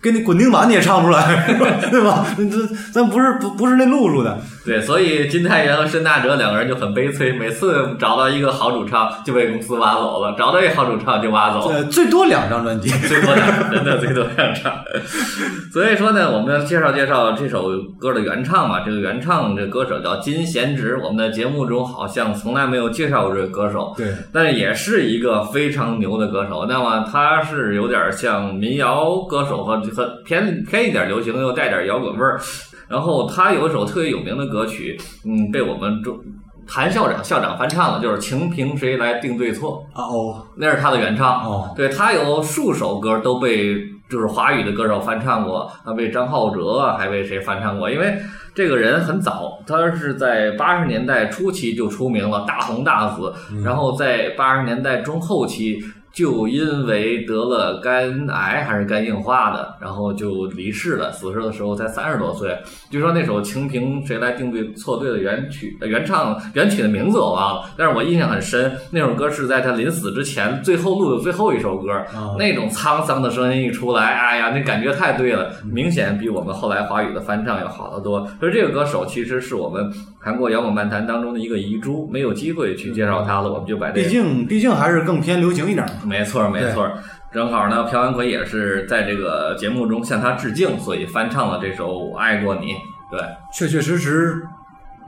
[0.02, 1.46] 跟那滚钉板你也唱不出来，
[1.92, 2.26] 对吧？
[2.36, 11.70] 这咱不是不不是那路数的，对，所以金泰元和申大哲两个人就很悲催，每次找到一个好主唱就被公司挖走了，找到一个好主唱就挖走。
[11.70, 12.90] 呃，最多两张专辑。
[12.90, 14.74] 最多两真的最多两张。
[15.72, 17.70] 所以说呢，我们要介绍介绍这首
[18.00, 18.82] 歌的原唱嘛。
[18.86, 23.94] 这个原唱这歌手叫金贤植，我们的节目中好像从来没有介绍过这个歌手。
[23.96, 26.66] 对，但是也是一个非常牛的歌手。
[26.68, 32.40] 那么他是有点像民谣歌手和和偏偏一点流行，又带点摇滚味儿。
[32.88, 36.20] 然后他有一首特别有名的歌曲，嗯，被我们中
[36.68, 39.86] 谭校长校长翻唱了，就是《情凭谁来定对错》。
[39.98, 41.42] 啊哦那是他的原唱。
[41.44, 43.78] 哦，对他有数首歌都被
[44.10, 47.90] 就是华语的歌手翻唱过，他被张浩哲啊，还被谁翻唱过？
[47.90, 48.14] 因为
[48.54, 55.80] 这个人很早，他是在八十年代初期就出名了，大红大紫，然后在八十年代中后期。
[56.14, 61.12] 就因为得了肝癌还是肝硬化的，然后就离世了。
[61.12, 62.58] 死世的时候才三十多岁。
[62.90, 68.72] 据说那首《清平谁来定对错对》的原曲、呃原唱、原曲的名字我忘了，但是我印象很深。
[68.90, 78.28] 那首歌是在他临死之前最后录的最后一首歌，啊那种沧桑的声音一出来，哎呀，那感觉太对了，明显比我们后来华语的翻唱要好得多。
[78.40, 79.92] 所以这个歌手其实是我们
[80.24, 85.94] 韩国摇滚漫谈当中的一个遗珠，没有机会去介绍他了，我们就把这毕竟毕竟还是更偏流行一点嘛。
[86.06, 86.92] 没错，没错。
[87.34, 92.68] 正好呢，朴元奎也是在这个节目中向他致敬，所以翻唱了这首《我爱过你》。
[93.10, 93.20] 对，
[93.52, 94.44] 确确实实，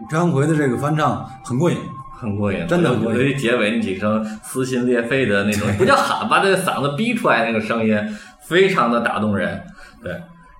[0.09, 1.77] 张奎的这个翻唱很过瘾。
[2.15, 7.95] 很过瘾，真的很过瘾尤其结尾那几声撕心裂肺的那种，不叫喊，把这个嗓子逼出来那个声音，
[8.39, 9.61] 非常的打动人。
[10.01, 10.13] 对，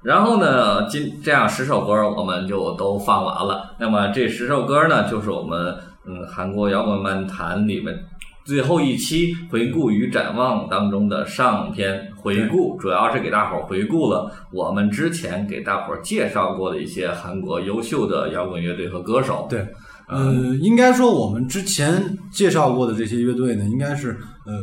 [0.04, 3.76] 然后呢，今这样十首歌我们就都放完了。
[3.80, 5.76] 那么这十首歌呢，就是我们
[6.06, 7.98] 嗯韩国摇滚漫谈里面
[8.44, 19.48] 最后一期回顾与展望当中的上篇回顾，主要是给大伙儿回顾了我们之前给大伙儿介绍过的一些韩国优秀的摇滚乐队和歌手。
[19.50, 19.66] 对，
[20.10, 24.54] 呃，应该说我们之前介绍过的这些乐队呢，应该是呃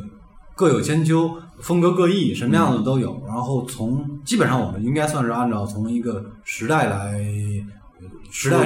[0.61, 3.23] 各有千秋，风格各异，什么样子都有。
[3.27, 7.15] 然后从基本上我们应该算是按照从一个时代来。
[8.03, 8.59] 呃时代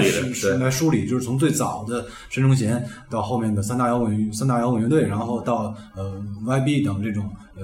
[0.59, 7.63] 来梳理，就是从最早的申忠贤到后面的三大摇滚三大摇滚乐队，然后到呃 YB 等这种呃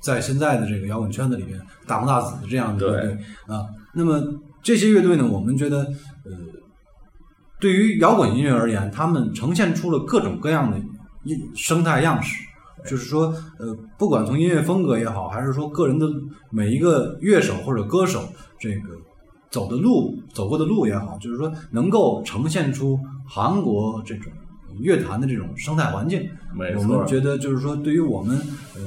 [0.00, 3.66] 在现在的这个摇滚圈子里边大红大紫的这样的乐队啊。
[3.94, 4.22] 那么
[4.62, 5.78] 这些乐队呢，我们觉得
[6.24, 6.32] 呃
[7.58, 10.78] 对于摇滚音乐而言，他们呈现出了各种各样的
[11.24, 12.36] 音生态样式。
[12.84, 16.06] 就是说，呃，不管从音乐风格也好，还是说个人的
[16.50, 18.28] 每一个乐手或者歌手
[18.58, 18.88] 这个
[19.50, 24.32] 走的路、走过的路也好，就是说能够呈现出韩国这种
[24.80, 26.28] 乐坛的这种生态环境。
[26.54, 28.36] 没错我们觉得就是说，对于我们，
[28.74, 28.82] 呃，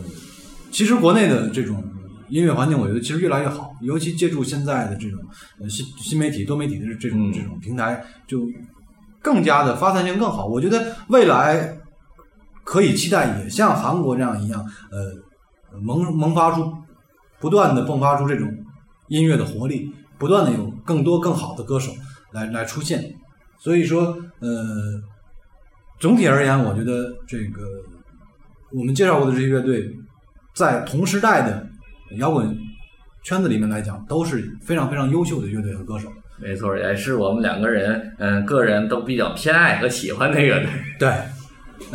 [0.71, 1.83] 其实国内的这种
[2.29, 5.19] 音乐环境，我觉得其实越来越好，尤其借助现在的这种
[5.59, 8.47] 呃新新媒体、多媒体的这种、嗯这种平台，就
[9.21, 10.45] 更加的发散性更好。
[10.45, 11.77] 我觉得未来
[12.65, 14.61] 可以期待也像韩国这样一样，
[14.91, 16.73] 呃，萌萌发出
[17.39, 18.51] 不断的迸发出这种
[19.07, 21.93] 音乐的活力，不断的有更多更好的歌手
[22.31, 23.15] 来来出现。
[23.59, 24.49] 所以说，呃，
[25.99, 27.61] 总体而言，我觉得这个
[28.71, 29.89] 我们介绍过的这些乐队，
[30.53, 31.65] 在同时代的
[32.17, 32.57] 摇滚
[33.23, 36.11] 圈子里面来讲，都是非常非常优秀的乐队和歌手。
[36.37, 40.69] 没错，也是我们两个人嗯个人都比较偏爱和喜欢的乐队。
[40.99, 41.09] 对，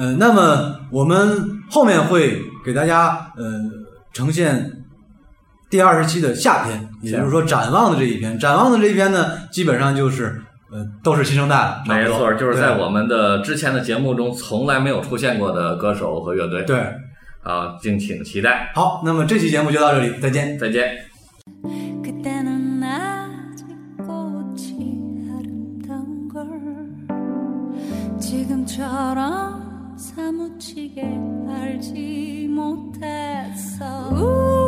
[0.01, 3.45] 嗯，那么我们后面会给大家呃
[4.15, 4.73] 呈现
[5.69, 8.39] 第二十期的下篇，也就是说展望的这一篇。
[8.39, 10.41] 展望的这一篇呢，基本上就是
[10.73, 16.63] 呃都是新生代，没错，就是在我们的之前的节目中从来没有出现过的歌手和乐队。
[16.63, 16.79] 对，
[17.43, 18.73] 啊，敬请期待。
[18.75, 20.97] 好，那么这期节目就到这里，再见，再见。
[30.21, 31.03] 사무치게
[31.49, 34.60] 알지 못했어.